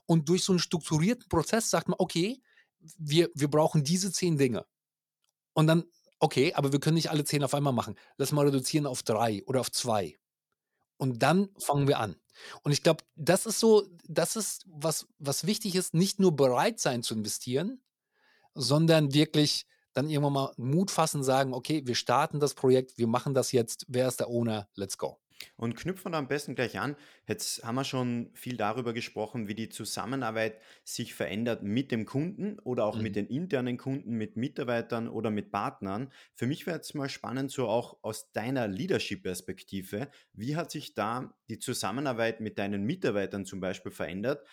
Und 0.05 0.29
durch 0.29 0.43
so 0.43 0.53
einen 0.53 0.59
strukturierten 0.59 1.27
Prozess 1.29 1.69
sagt 1.69 1.87
man, 1.87 1.95
okay, 1.99 2.41
wir, 2.97 3.29
wir 3.33 3.49
brauchen 3.49 3.83
diese 3.83 4.11
zehn 4.11 4.37
Dinge. 4.37 4.65
Und 5.53 5.67
dann, 5.67 5.83
okay, 6.19 6.53
aber 6.53 6.71
wir 6.71 6.79
können 6.79 6.95
nicht 6.95 7.11
alle 7.11 7.23
zehn 7.23 7.43
auf 7.43 7.53
einmal 7.53 7.73
machen. 7.73 7.95
Lass 8.17 8.31
mal 8.31 8.45
reduzieren 8.45 8.85
auf 8.85 9.03
drei 9.03 9.43
oder 9.45 9.59
auf 9.59 9.71
zwei. 9.71 10.17
Und 10.97 11.23
dann 11.23 11.49
fangen 11.57 11.87
wir 11.87 11.99
an. 11.99 12.15
Und 12.63 12.71
ich 12.71 12.83
glaube, 12.83 13.03
das 13.15 13.45
ist 13.45 13.59
so, 13.59 13.87
das 14.07 14.35
ist, 14.35 14.65
was, 14.67 15.07
was 15.17 15.45
wichtig 15.45 15.75
ist, 15.75 15.93
nicht 15.93 16.19
nur 16.19 16.35
bereit 16.35 16.79
sein 16.79 17.03
zu 17.03 17.13
investieren, 17.13 17.81
sondern 18.53 19.13
wirklich 19.13 19.65
dann 19.93 20.09
irgendwann 20.09 20.33
mal 20.33 20.53
Mut 20.57 20.91
fassen, 20.91 21.23
sagen, 21.23 21.53
okay, 21.53 21.81
wir 21.85 21.95
starten 21.95 22.39
das 22.39 22.53
Projekt, 22.53 22.97
wir 22.97 23.07
machen 23.07 23.33
das 23.33 23.51
jetzt, 23.51 23.85
wer 23.87 24.07
ist 24.07 24.19
der 24.19 24.29
Owner, 24.29 24.69
let's 24.75 24.97
go. 24.97 25.19
Und 25.55 25.75
knüpfen 25.75 26.11
wir 26.11 26.17
am 26.17 26.27
besten 26.27 26.55
gleich 26.55 26.79
an. 26.79 26.95
Jetzt 27.27 27.63
haben 27.63 27.75
wir 27.75 27.83
schon 27.83 28.29
viel 28.33 28.57
darüber 28.57 28.93
gesprochen, 28.93 29.47
wie 29.47 29.55
die 29.55 29.69
Zusammenarbeit 29.69 30.59
sich 30.83 31.13
verändert 31.13 31.63
mit 31.63 31.91
dem 31.91 32.05
Kunden 32.05 32.59
oder 32.59 32.85
auch 32.85 32.97
mit 32.97 33.11
mhm. 33.11 33.13
den 33.13 33.27
internen 33.27 33.77
Kunden, 33.77 34.11
mit 34.15 34.37
Mitarbeitern 34.37 35.07
oder 35.07 35.31
mit 35.31 35.51
Partnern. 35.51 36.11
Für 36.33 36.47
mich 36.47 36.65
wäre 36.65 36.77
jetzt 36.77 36.93
mal 36.95 37.09
spannend, 37.09 37.51
so 37.51 37.67
auch 37.67 37.97
aus 38.01 38.31
deiner 38.31 38.67
Leadership-Perspektive, 38.67 40.09
wie 40.33 40.55
hat 40.55 40.71
sich 40.71 40.93
da 40.93 41.33
die 41.49 41.59
Zusammenarbeit 41.59 42.41
mit 42.41 42.57
deinen 42.57 42.83
Mitarbeitern 42.83 43.45
zum 43.45 43.59
Beispiel 43.59 43.91
verändert? 43.91 44.45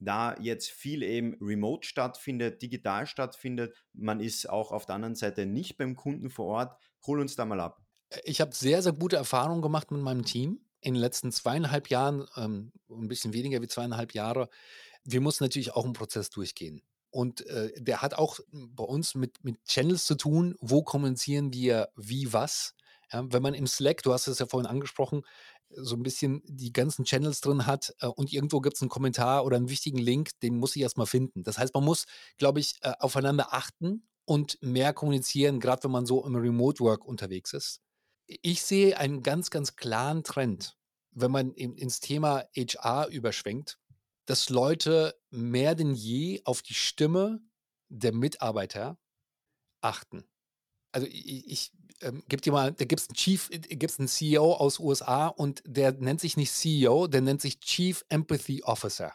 Da 0.00 0.36
jetzt 0.38 0.70
viel 0.70 1.02
eben 1.02 1.36
remote 1.40 1.86
stattfindet, 1.86 2.62
digital 2.62 3.06
stattfindet, 3.06 3.74
man 3.92 4.20
ist 4.20 4.48
auch 4.48 4.70
auf 4.70 4.86
der 4.86 4.94
anderen 4.94 5.16
Seite 5.16 5.44
nicht 5.44 5.76
beim 5.76 5.96
Kunden 5.96 6.30
vor 6.30 6.46
Ort. 6.46 6.80
Hol 7.06 7.20
uns 7.20 7.34
da 7.34 7.44
mal 7.44 7.60
ab. 7.60 7.87
Ich 8.24 8.40
habe 8.40 8.54
sehr, 8.54 8.82
sehr 8.82 8.92
gute 8.92 9.16
Erfahrungen 9.16 9.62
gemacht 9.62 9.90
mit 9.90 10.00
meinem 10.00 10.24
Team 10.24 10.60
in 10.80 10.94
den 10.94 11.00
letzten 11.00 11.32
zweieinhalb 11.32 11.88
Jahren, 11.88 12.26
ähm, 12.36 12.72
ein 12.90 13.08
bisschen 13.08 13.32
weniger 13.32 13.60
wie 13.60 13.68
zweieinhalb 13.68 14.14
Jahre. 14.14 14.48
Wir 15.04 15.20
mussten 15.20 15.44
natürlich 15.44 15.74
auch 15.74 15.84
einen 15.84 15.92
Prozess 15.92 16.30
durchgehen. 16.30 16.82
Und 17.10 17.46
äh, 17.46 17.72
der 17.76 18.02
hat 18.02 18.14
auch 18.14 18.38
bei 18.52 18.84
uns 18.84 19.14
mit, 19.14 19.42
mit 19.42 19.64
Channels 19.64 20.04
zu 20.04 20.14
tun. 20.14 20.54
Wo 20.60 20.82
kommunizieren 20.82 21.52
wir 21.52 21.88
wie 21.96 22.32
was? 22.32 22.74
Ja, 23.12 23.24
wenn 23.32 23.42
man 23.42 23.54
im 23.54 23.66
Slack, 23.66 24.02
du 24.02 24.12
hast 24.12 24.28
es 24.28 24.38
ja 24.38 24.46
vorhin 24.46 24.68
angesprochen, 24.68 25.22
so 25.70 25.96
ein 25.96 26.02
bisschen 26.02 26.42
die 26.46 26.72
ganzen 26.72 27.04
Channels 27.04 27.40
drin 27.40 27.66
hat 27.66 27.94
äh, 28.00 28.06
und 28.06 28.32
irgendwo 28.32 28.60
gibt 28.60 28.76
es 28.76 28.82
einen 28.82 28.90
Kommentar 28.90 29.44
oder 29.44 29.56
einen 29.56 29.70
wichtigen 29.70 29.98
Link, 29.98 30.30
den 30.40 30.56
muss 30.56 30.76
ich 30.76 30.82
erstmal 30.82 31.06
finden. 31.06 31.42
Das 31.42 31.58
heißt, 31.58 31.74
man 31.74 31.84
muss, 31.84 32.06
glaube 32.36 32.60
ich, 32.60 32.76
äh, 32.82 32.92
aufeinander 32.98 33.52
achten 33.52 34.06
und 34.24 34.58
mehr 34.62 34.92
kommunizieren, 34.92 35.60
gerade 35.60 35.84
wenn 35.84 35.90
man 35.90 36.06
so 36.06 36.24
im 36.24 36.36
Remote 36.36 36.80
Work 36.80 37.04
unterwegs 37.04 37.52
ist 37.52 37.80
ich 38.28 38.62
sehe 38.62 38.98
einen 38.98 39.22
ganz, 39.22 39.50
ganz 39.50 39.76
klaren 39.76 40.22
Trend, 40.22 40.76
wenn 41.12 41.30
man 41.30 41.52
ins 41.52 42.00
Thema 42.00 42.44
HR 42.54 43.08
überschwenkt, 43.08 43.78
dass 44.26 44.50
Leute 44.50 45.18
mehr 45.30 45.74
denn 45.74 45.94
je 45.94 46.42
auf 46.44 46.62
die 46.62 46.74
Stimme 46.74 47.40
der 47.88 48.12
Mitarbeiter 48.12 48.98
achten. 49.80 50.24
Also 50.92 51.06
ich, 51.06 51.50
ich 51.50 51.72
ähm, 52.02 52.22
gebe 52.28 52.42
dir 52.42 52.52
mal, 52.52 52.72
da 52.72 52.84
gibt 52.84 53.00
es 53.00 53.08
einen 53.08 53.16
Chief, 53.16 53.50
äh, 53.50 53.58
gibt 53.58 53.98
einen 53.98 54.08
CEO 54.08 54.52
aus 54.52 54.78
USA 54.78 55.28
und 55.28 55.62
der 55.66 55.92
nennt 55.92 56.20
sich 56.20 56.36
nicht 56.36 56.52
CEO, 56.52 57.06
der 57.06 57.22
nennt 57.22 57.40
sich 57.40 57.60
Chief 57.60 58.04
Empathy 58.08 58.62
Officer. 58.62 59.14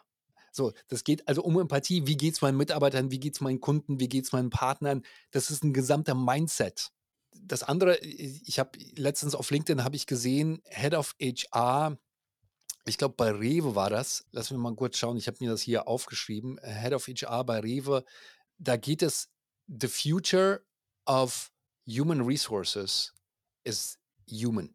So, 0.52 0.71
das 0.88 1.04
geht 1.04 1.28
also 1.28 1.43
um 1.43 1.60
Empathie. 1.60 2.06
Wie 2.06 2.17
geht 2.17 2.36
es 2.36 2.41
meinen 2.41 2.58
Mitarbeitern? 2.58 3.12
Wie 3.12 3.19
geht 3.19 3.36
es 3.36 3.41
meinen 3.41 3.60
Kunden? 3.60 3.99
Wie 3.99 4.10
geht 4.10 4.26
es 4.26 4.32
meinen 4.32 4.52
Partnern? 4.52 5.04
Das 5.32 5.49
ist 5.49 5.63
ein 5.63 5.73
gesamter 5.73 6.13
Mindset 6.13 6.91
das 7.41 7.63
andere, 7.63 7.97
ich 7.99 8.59
habe 8.59 8.77
letztens 8.95 9.35
auf 9.35 9.51
LinkedIn 9.51 9.83
habe 9.83 9.95
ich 9.95 10.07
gesehen, 10.07 10.61
Head 10.65 10.93
of 10.93 11.15
HR, 11.21 11.97
ich 12.85 12.97
glaube 12.97 13.15
bei 13.15 13.31
Rewe 13.31 13.75
war 13.75 13.89
das. 13.89 14.25
Lass 14.31 14.51
mich 14.51 14.59
mal 14.59 14.75
kurz 14.75 14.97
schauen, 14.97 15.17
ich 15.17 15.27
habe 15.27 15.37
mir 15.39 15.51
das 15.51 15.61
hier 15.61 15.87
aufgeschrieben. 15.87 16.59
Head 16.61 16.93
of 16.93 17.07
HR 17.07 17.43
bei 17.43 17.59
Rewe, 17.59 18.03
da 18.57 18.77
geht 18.77 19.01
es 19.01 19.29
the 19.67 19.87
future 19.87 20.61
of 21.05 21.51
human 21.85 22.21
resources 22.21 23.13
is 23.63 23.97
human. 24.29 24.73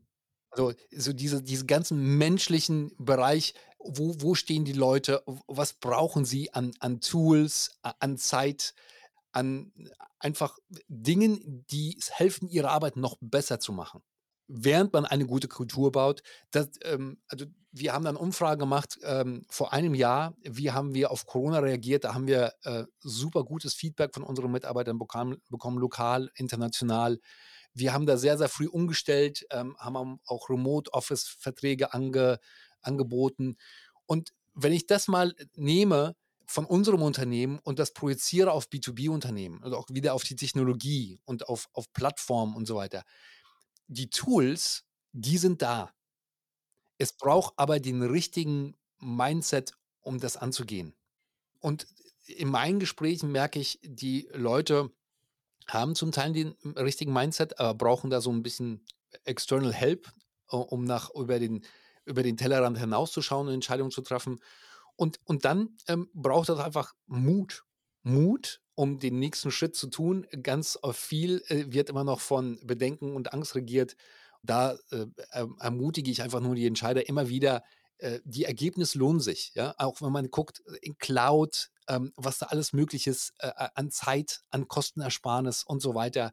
Also 0.50 0.72
so 0.96 1.12
diese, 1.12 1.42
diese 1.42 1.66
ganzen 1.66 2.16
menschlichen 2.16 2.92
Bereich, 2.98 3.54
wo, 3.78 4.14
wo 4.20 4.34
stehen 4.34 4.64
die 4.64 4.72
Leute, 4.72 5.22
was 5.46 5.74
brauchen 5.74 6.24
sie 6.24 6.52
an, 6.54 6.72
an 6.80 7.00
Tools, 7.00 7.78
an 7.82 8.16
Zeit, 8.16 8.74
an 9.38 9.72
einfach 10.18 10.58
Dingen, 10.88 11.64
die 11.70 11.96
helfen, 12.10 12.48
ihre 12.48 12.70
Arbeit 12.70 12.96
noch 12.96 13.16
besser 13.20 13.60
zu 13.60 13.72
machen. 13.72 14.02
Während 14.48 14.92
man 14.92 15.04
eine 15.04 15.26
gute 15.26 15.46
Kultur 15.46 15.92
baut, 15.92 16.22
das, 16.50 16.70
ähm, 16.82 17.20
also 17.28 17.46
wir 17.70 17.92
haben 17.92 18.04
dann 18.04 18.16
Umfragen 18.16 18.58
gemacht 18.58 18.98
ähm, 19.02 19.44
vor 19.48 19.72
einem 19.72 19.94
Jahr. 19.94 20.34
Wie 20.42 20.72
haben 20.72 20.94
wir 20.94 21.10
auf 21.10 21.26
Corona 21.26 21.58
reagiert? 21.58 22.04
Da 22.04 22.14
haben 22.14 22.26
wir 22.26 22.54
äh, 22.62 22.84
super 23.00 23.44
gutes 23.44 23.74
Feedback 23.74 24.14
von 24.14 24.22
unseren 24.22 24.50
Mitarbeitern 24.50 24.98
bekommen, 24.98 25.36
bekommen, 25.50 25.78
lokal, 25.78 26.30
international. 26.34 27.20
Wir 27.74 27.92
haben 27.92 28.06
da 28.06 28.16
sehr, 28.16 28.38
sehr 28.38 28.48
früh 28.48 28.66
umgestellt, 28.66 29.46
ähm, 29.50 29.76
haben 29.78 30.18
auch 30.24 30.48
Remote-Office-Verträge 30.48 31.92
ange, 31.92 32.40
angeboten. 32.80 33.56
Und 34.06 34.32
wenn 34.54 34.72
ich 34.72 34.86
das 34.86 35.06
mal 35.06 35.34
nehme, 35.54 36.16
von 36.48 36.64
unserem 36.64 37.02
Unternehmen 37.02 37.58
und 37.58 37.78
das 37.78 37.92
projiziere 37.92 38.52
auf 38.52 38.68
B2B-Unternehmen 38.68 39.62
und 39.62 39.74
auch 39.74 39.86
wieder 39.90 40.14
auf 40.14 40.24
die 40.24 40.34
Technologie 40.34 41.20
und 41.26 41.46
auf, 41.46 41.68
auf 41.74 41.92
Plattformen 41.92 42.56
und 42.56 42.66
so 42.66 42.76
weiter. 42.76 43.04
Die 43.86 44.08
Tools, 44.08 44.84
die 45.12 45.36
sind 45.36 45.60
da. 45.60 45.92
Es 46.96 47.12
braucht 47.12 47.52
aber 47.58 47.80
den 47.80 48.02
richtigen 48.02 48.78
Mindset, 48.98 49.74
um 50.00 50.18
das 50.20 50.38
anzugehen. 50.38 50.94
Und 51.60 51.86
in 52.24 52.48
meinen 52.48 52.80
Gesprächen 52.80 53.30
merke 53.30 53.60
ich, 53.60 53.78
die 53.82 54.28
Leute 54.32 54.90
haben 55.66 55.94
zum 55.94 56.12
Teil 56.12 56.32
den 56.32 56.54
richtigen 56.76 57.12
Mindset, 57.12 57.60
aber 57.60 57.74
brauchen 57.74 58.08
da 58.08 58.22
so 58.22 58.30
ein 58.30 58.42
bisschen 58.42 58.86
external 59.24 59.74
help, 59.74 60.10
um 60.46 60.84
nach 60.84 61.10
über 61.14 61.38
den, 61.38 61.62
über 62.06 62.22
den 62.22 62.38
Tellerrand 62.38 62.78
hinauszuschauen 62.78 63.48
und 63.48 63.54
Entscheidungen 63.54 63.90
zu 63.90 64.00
treffen. 64.00 64.40
Und, 64.98 65.20
und 65.24 65.44
dann 65.44 65.76
ähm, 65.86 66.10
braucht 66.12 66.48
es 66.48 66.58
einfach 66.58 66.92
Mut. 67.06 67.64
Mut, 68.02 68.60
um 68.74 68.98
den 68.98 69.20
nächsten 69.20 69.52
Schritt 69.52 69.76
zu 69.76 69.86
tun. 69.86 70.26
Ganz 70.42 70.76
viel 70.92 71.40
äh, 71.46 71.66
wird 71.68 71.88
immer 71.88 72.02
noch 72.02 72.18
von 72.18 72.58
Bedenken 72.64 73.14
und 73.14 73.32
Angst 73.32 73.54
regiert. 73.54 73.94
Da 74.42 74.76
äh, 74.90 75.06
ermutige 75.60 76.10
ich 76.10 76.20
einfach 76.22 76.40
nur 76.40 76.56
die 76.56 76.66
Entscheider 76.66 77.08
immer 77.08 77.28
wieder, 77.28 77.62
äh, 77.98 78.18
die 78.24 78.44
Ergebnisse 78.44 78.98
lohnen 78.98 79.20
sich. 79.20 79.52
Ja? 79.54 79.72
Auch 79.78 80.02
wenn 80.02 80.10
man 80.10 80.32
guckt 80.32 80.62
in 80.82 80.98
Cloud, 80.98 81.70
ähm, 81.88 82.12
was 82.16 82.38
da 82.38 82.46
alles 82.46 82.72
möglich 82.72 83.06
ist 83.06 83.34
äh, 83.38 83.52
an 83.76 83.92
Zeit, 83.92 84.40
an 84.50 84.66
Kostenersparnis 84.66 85.62
und 85.62 85.80
so 85.80 85.94
weiter. 85.94 86.32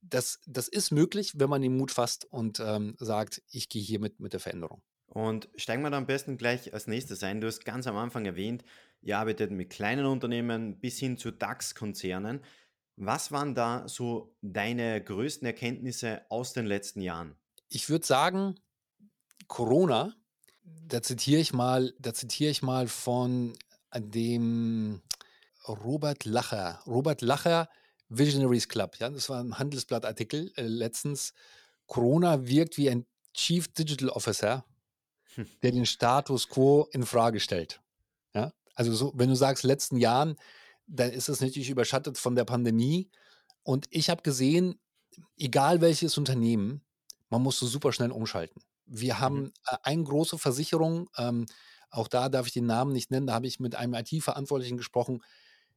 Das, 0.00 0.38
das 0.46 0.68
ist 0.68 0.90
möglich, 0.90 1.32
wenn 1.36 1.50
man 1.50 1.60
den 1.60 1.76
Mut 1.76 1.90
fasst 1.90 2.24
und 2.24 2.60
ähm, 2.60 2.96
sagt, 2.98 3.42
ich 3.50 3.68
gehe 3.68 3.82
hier 3.82 4.00
mit, 4.00 4.20
mit 4.20 4.32
der 4.32 4.40
Veränderung. 4.40 4.82
Und 5.10 5.48
steigen 5.56 5.82
wir 5.82 5.90
da 5.90 5.98
am 5.98 6.06
besten 6.06 6.36
gleich 6.36 6.72
als 6.72 6.86
nächstes 6.86 7.22
ein. 7.24 7.40
Du 7.40 7.48
hast 7.48 7.64
ganz 7.64 7.88
am 7.88 7.96
Anfang 7.96 8.24
erwähnt, 8.26 8.64
ihr 9.02 9.18
arbeitet 9.18 9.50
mit 9.50 9.70
kleinen 9.70 10.06
Unternehmen 10.06 10.78
bis 10.78 10.98
hin 10.98 11.18
zu 11.18 11.32
DAX-Konzernen. 11.32 12.40
Was 12.96 13.32
waren 13.32 13.54
da 13.54 13.88
so 13.88 14.36
deine 14.40 15.02
größten 15.02 15.46
Erkenntnisse 15.46 16.22
aus 16.28 16.52
den 16.52 16.64
letzten 16.64 17.00
Jahren? 17.00 17.34
Ich 17.68 17.88
würde 17.88 18.06
sagen, 18.06 18.54
Corona, 19.48 20.14
da 20.62 21.02
zitiere 21.02 21.40
ich 21.40 21.52
mal, 21.52 21.92
da 21.98 22.14
zitiere 22.14 22.52
ich 22.52 22.62
mal 22.62 22.86
von 22.86 23.54
dem 23.96 25.02
Robert 25.66 26.24
Lacher. 26.24 26.82
Robert 26.86 27.20
Lacher, 27.20 27.68
Visionaries 28.08 28.68
Club. 28.68 28.96
Ja, 28.98 29.10
das 29.10 29.28
war 29.28 29.42
ein 29.42 29.58
Handelsblattartikel 29.58 30.52
äh, 30.56 30.62
letztens. 30.62 31.32
Corona 31.86 32.46
wirkt 32.46 32.76
wie 32.76 32.90
ein 32.90 33.06
Chief 33.34 33.66
Digital 33.72 34.10
Officer. 34.10 34.64
Der 35.62 35.72
den 35.72 35.86
Status 35.86 36.48
quo 36.48 36.88
in 36.92 37.04
Frage 37.04 37.40
stellt. 37.40 37.80
Ja, 38.34 38.52
also 38.74 38.94
so, 38.94 39.12
wenn 39.14 39.28
du 39.28 39.36
sagst 39.36 39.64
letzten 39.64 39.96
Jahren, 39.96 40.36
dann 40.86 41.10
ist 41.10 41.28
es 41.28 41.40
natürlich 41.40 41.70
überschattet 41.70 42.18
von 42.18 42.34
der 42.34 42.44
Pandemie. 42.44 43.10
Und 43.62 43.86
ich 43.90 44.10
habe 44.10 44.22
gesehen, 44.22 44.78
egal 45.36 45.80
welches 45.80 46.18
Unternehmen, 46.18 46.82
man 47.28 47.42
muss 47.42 47.58
so 47.58 47.66
super 47.66 47.92
schnell 47.92 48.10
umschalten. 48.10 48.62
Wir 48.86 49.14
mhm. 49.14 49.20
haben 49.20 49.52
äh, 49.66 49.76
eine 49.82 50.04
große 50.04 50.38
Versicherung, 50.38 51.08
ähm, 51.16 51.46
auch 51.90 52.08
da 52.08 52.28
darf 52.28 52.46
ich 52.46 52.52
den 52.52 52.66
Namen 52.66 52.92
nicht 52.92 53.10
nennen, 53.10 53.26
da 53.26 53.34
habe 53.34 53.46
ich 53.46 53.60
mit 53.60 53.74
einem 53.74 53.94
IT-Verantwortlichen 53.94 54.76
gesprochen. 54.76 55.22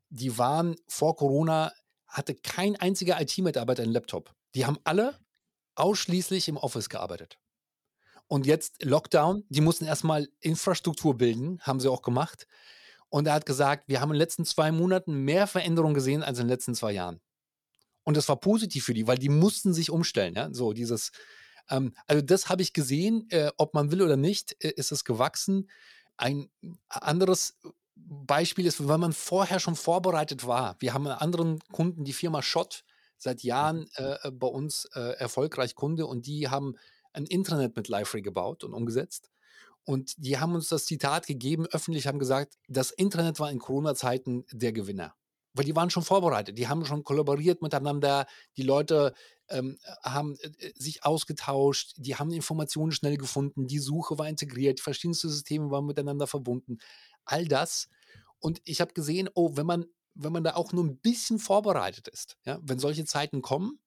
Die 0.10 0.38
waren 0.38 0.76
vor 0.88 1.16
Corona, 1.16 1.72
hatte 2.08 2.36
kein 2.36 2.76
einziger 2.76 3.20
IT-Mitarbeiter 3.20 3.84
einen 3.84 3.94
Laptop. 3.94 4.36
Die 4.54 4.66
haben 4.66 4.78
alle 4.84 5.20
ausschließlich 5.76 6.48
im 6.50 6.58
Office 6.58 6.90
gearbeitet. 6.90 7.40
Und 8.34 8.48
jetzt 8.48 8.84
Lockdown, 8.84 9.44
die 9.50 9.62
mussten 9.62 9.86
erstmal 9.86 10.28
Infrastruktur 10.40 11.16
bilden, 11.16 11.60
haben 11.62 11.80
sie 11.80 11.88
auch 11.88 12.02
gemacht. 12.02 12.48
Und 13.10 13.28
er 13.28 13.34
hat 13.36 13.46
gesagt, 13.46 13.88
wir 13.88 14.02
haben 14.02 14.10
in 14.10 14.16
den 14.16 14.22
letzten 14.22 14.44
zwei 14.44 14.72
Monaten 14.72 15.14
mehr 15.24 15.46
Veränderungen 15.46 15.94
gesehen 15.94 16.24
als 16.24 16.40
in 16.40 16.46
den 16.46 16.50
letzten 16.50 16.74
zwei 16.74 16.94
Jahren. 16.94 17.22
Und 18.02 18.18
das 18.18 18.28
war 18.30 18.40
positiv 18.40 18.86
für 18.86 18.96
die, 18.96 19.06
weil 19.06 19.20
die 19.20 19.30
mussten 19.30 19.72
sich 19.72 19.92
umstellen. 19.92 20.34
Ja? 20.34 20.52
So 20.52 20.74
dieses, 20.74 21.12
ähm, 21.70 21.94
also 22.08 22.24
das 22.24 22.50
habe 22.50 22.64
ich 22.64 22.74
gesehen, 22.74 23.28
äh, 23.30 23.52
ob 23.58 23.76
man 23.76 23.92
will 23.92 24.02
oder 24.02 24.18
nicht, 24.18 24.56
äh, 24.64 24.72
ist 24.78 24.92
es 24.92 25.06
gewachsen. 25.06 25.70
Ein 26.18 26.50
anderes 26.90 27.60
Beispiel 27.94 28.66
ist, 28.66 28.88
wenn 28.88 29.00
man 29.00 29.14
vorher 29.14 29.60
schon 29.60 29.76
vorbereitet 29.76 30.48
war. 30.48 30.76
Wir 30.80 30.96
haben 30.96 31.06
einen 31.06 31.20
anderen 31.20 31.60
Kunden, 31.72 32.04
die 32.04 32.14
Firma 32.14 32.42
Schott, 32.42 32.84
seit 33.16 33.44
Jahren 33.44 33.82
mhm. 33.82 33.88
äh, 34.24 34.32
bei 34.32 34.48
uns 34.48 34.86
äh, 34.96 35.20
erfolgreich 35.20 35.76
Kunde 35.76 36.08
und 36.08 36.26
die 36.26 36.50
haben 36.50 36.74
ein 37.14 37.26
Intranet 37.26 37.76
mit 37.76 37.88
Liferay 37.88 38.22
gebaut 38.22 38.64
und 38.64 38.74
umgesetzt. 38.74 39.30
Und 39.86 40.14
die 40.18 40.38
haben 40.38 40.56
uns 40.56 40.70
das 40.70 40.86
Zitat 40.86 41.28
gegeben, 41.28 41.68
öffentlich 41.68 42.08
haben 42.08 42.20
gesagt, 42.20 42.58
das 42.68 42.92
Internet 42.92 43.40
war 43.40 43.52
in 43.52 43.60
Corona-Zeiten 43.60 44.46
der 44.52 44.72
Gewinner. 44.72 45.16
Weil 45.54 45.66
die 45.66 45.76
waren 45.76 45.90
schon 45.90 46.04
vorbereitet, 46.04 46.58
die 46.58 46.68
haben 46.68 46.86
schon 46.86 47.04
kollaboriert 47.04 47.62
miteinander, 47.62 48.26
die 48.58 48.64
Leute 48.64 49.14
ähm, 49.50 49.78
haben 50.04 50.36
äh, 50.40 50.72
sich 50.76 51.06
ausgetauscht, 51.06 51.94
die 51.98 52.16
haben 52.16 52.32
Informationen 52.32 52.92
schnell 52.92 53.18
gefunden, 53.18 53.68
die 53.68 53.80
Suche 53.80 54.18
war 54.18 54.28
integriert, 54.28 54.80
verschiedenste 54.80 55.30
Systeme 55.30 55.70
waren 55.70 55.86
miteinander 55.86 56.28
verbunden. 56.28 56.78
All 57.26 57.46
das. 57.46 57.88
Und 58.40 58.62
ich 58.66 58.82
habe 58.82 58.94
gesehen, 58.94 59.30
oh, 59.36 59.56
wenn 59.56 59.66
man, 59.66 59.86
wenn 60.16 60.34
man 60.34 60.44
da 60.44 60.56
auch 60.56 60.72
nur 60.74 60.86
ein 60.86 60.98
bisschen 60.98 61.40
vorbereitet 61.40 62.08
ist, 62.08 62.38
ja, 62.46 62.60
wenn 62.64 62.80
solche 62.80 63.06
Zeiten 63.06 63.42
kommen, 63.42 63.80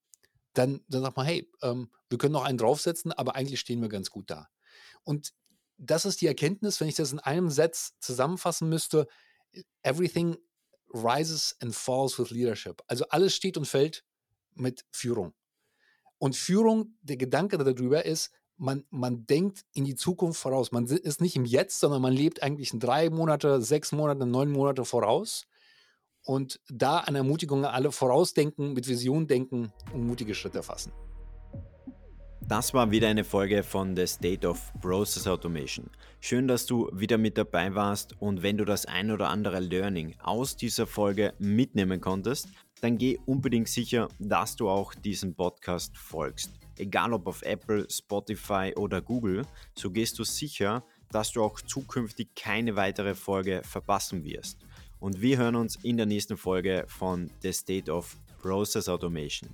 dann, 0.59 0.81
dann 0.89 1.03
sagt 1.03 1.17
man, 1.17 1.27
hey, 1.27 1.51
ähm, 1.63 1.91
wir 2.09 2.19
können 2.19 2.33
noch 2.33 2.45
einen 2.45 2.59
draufsetzen, 2.59 3.13
aber 3.13 3.35
eigentlich 3.35 3.61
stehen 3.61 3.81
wir 3.81 3.89
ganz 3.89 4.11
gut 4.11 4.31
da. 4.31 4.49
Und 5.05 5.33
das 5.79 6.05
ist 6.05 6.21
die 6.21 6.27
Erkenntnis, 6.27 6.81
wenn 6.81 6.89
ich 6.89 6.95
das 6.95 7.13
in 7.13 7.19
einem 7.19 7.51
Satz 7.51 7.95
zusammenfassen 8.01 8.69
müsste, 8.69 9.07
everything 9.83 10.37
rises 10.93 11.57
and 11.61 11.75
falls 11.75 12.19
with 12.19 12.31
leadership. 12.31 12.83
Also 12.87 13.05
alles 13.09 13.35
steht 13.35 13.57
und 13.57 13.67
fällt 13.67 14.05
mit 14.55 14.85
Führung. 14.91 15.35
Und 16.19 16.35
Führung, 16.35 16.97
der 17.03 17.17
Gedanke 17.17 17.59
darüber 17.59 18.07
ist, 18.07 18.31
man, 18.57 18.85
man 18.89 19.27
denkt 19.27 19.67
in 19.75 19.85
die 19.85 19.97
Zukunft 19.97 20.41
voraus. 20.41 20.73
Man 20.73 20.87
ist 20.87 21.21
nicht 21.21 21.37
im 21.37 21.45
Jetzt, 21.45 21.79
sondern 21.79 22.01
man 22.01 22.15
lebt 22.15 22.43
eigentlich 22.43 22.73
in 22.73 22.81
drei 22.81 23.11
Monate, 23.11 23.61
sechs 23.61 23.93
Monate, 23.93 24.25
neun 24.25 24.51
Monate 24.51 24.87
voraus. 24.87 25.47
Und 26.27 26.61
da 26.69 26.99
an 26.99 27.15
Ermutigung 27.15 27.65
alle 27.65 27.93
vorausdenken, 27.93 28.75
mit 28.75 28.89
Vision 28.89 29.27
denken 29.27 29.73
und 29.95 30.07
mutige 30.07 30.35
Schritte 30.35 30.63
fassen. 30.63 30.93
Das 32.49 32.75
war 32.75 32.93
wieder 32.93 33.09
eine 33.09 33.25
Folge 33.25 33.65
von 33.65 33.97
The 33.97 34.07
State 34.07 34.47
of 34.47 34.73
Process 34.81 35.27
Automation. 35.27 35.91
Schön, 36.21 36.47
dass 36.47 36.67
du 36.67 36.89
wieder 36.93 37.19
mit 37.19 37.37
dabei 37.39 37.75
warst 37.75 38.21
und 38.21 38.43
wenn 38.43 38.57
du 38.57 38.65
das 38.65 38.87
ein 38.87 39.11
oder 39.11 39.31
andere 39.31 39.59
Learning 39.59 40.15
aus 40.21 40.57
dieser 40.57 40.87
Folge 40.87 41.35
mitnehmen 41.39 42.01
konntest, 42.01 42.49
dann 42.81 42.99
geh 42.99 43.19
unbedingt 43.27 43.69
sicher, 43.69 44.09
dass 44.19 44.55
du 44.55 44.69
auch 44.69 44.95
diesem 44.95 45.35
Podcast 45.35 45.97
folgst. 45.97 46.53
Egal 46.77 47.13
ob 47.13 47.27
auf 47.27 47.43
Apple, 47.43 47.87
Spotify 47.91 48.73
oder 48.77 49.01
Google, 49.01 49.43
so 49.75 49.91
gehst 49.91 50.19
du 50.19 50.25
sicher, 50.25 50.85
dass 51.11 51.33
du 51.33 51.43
auch 51.43 51.61
zukünftig 51.61 52.35
keine 52.37 52.77
weitere 52.77 53.15
Folge 53.15 53.63
verpassen 53.65 54.25
wirst 54.25 54.66
und 55.07 55.23
wir 55.23 55.39
hören 55.39 55.55
uns 55.55 55.77
in 55.85 55.97
der 55.97 56.07
nächsten 56.07 56.37
Folge 56.37 56.85
von 56.89 57.31
The 57.41 57.53
State 57.53 57.93
of 57.93 58.17
Process 58.43 58.89
Automation. 58.89 59.49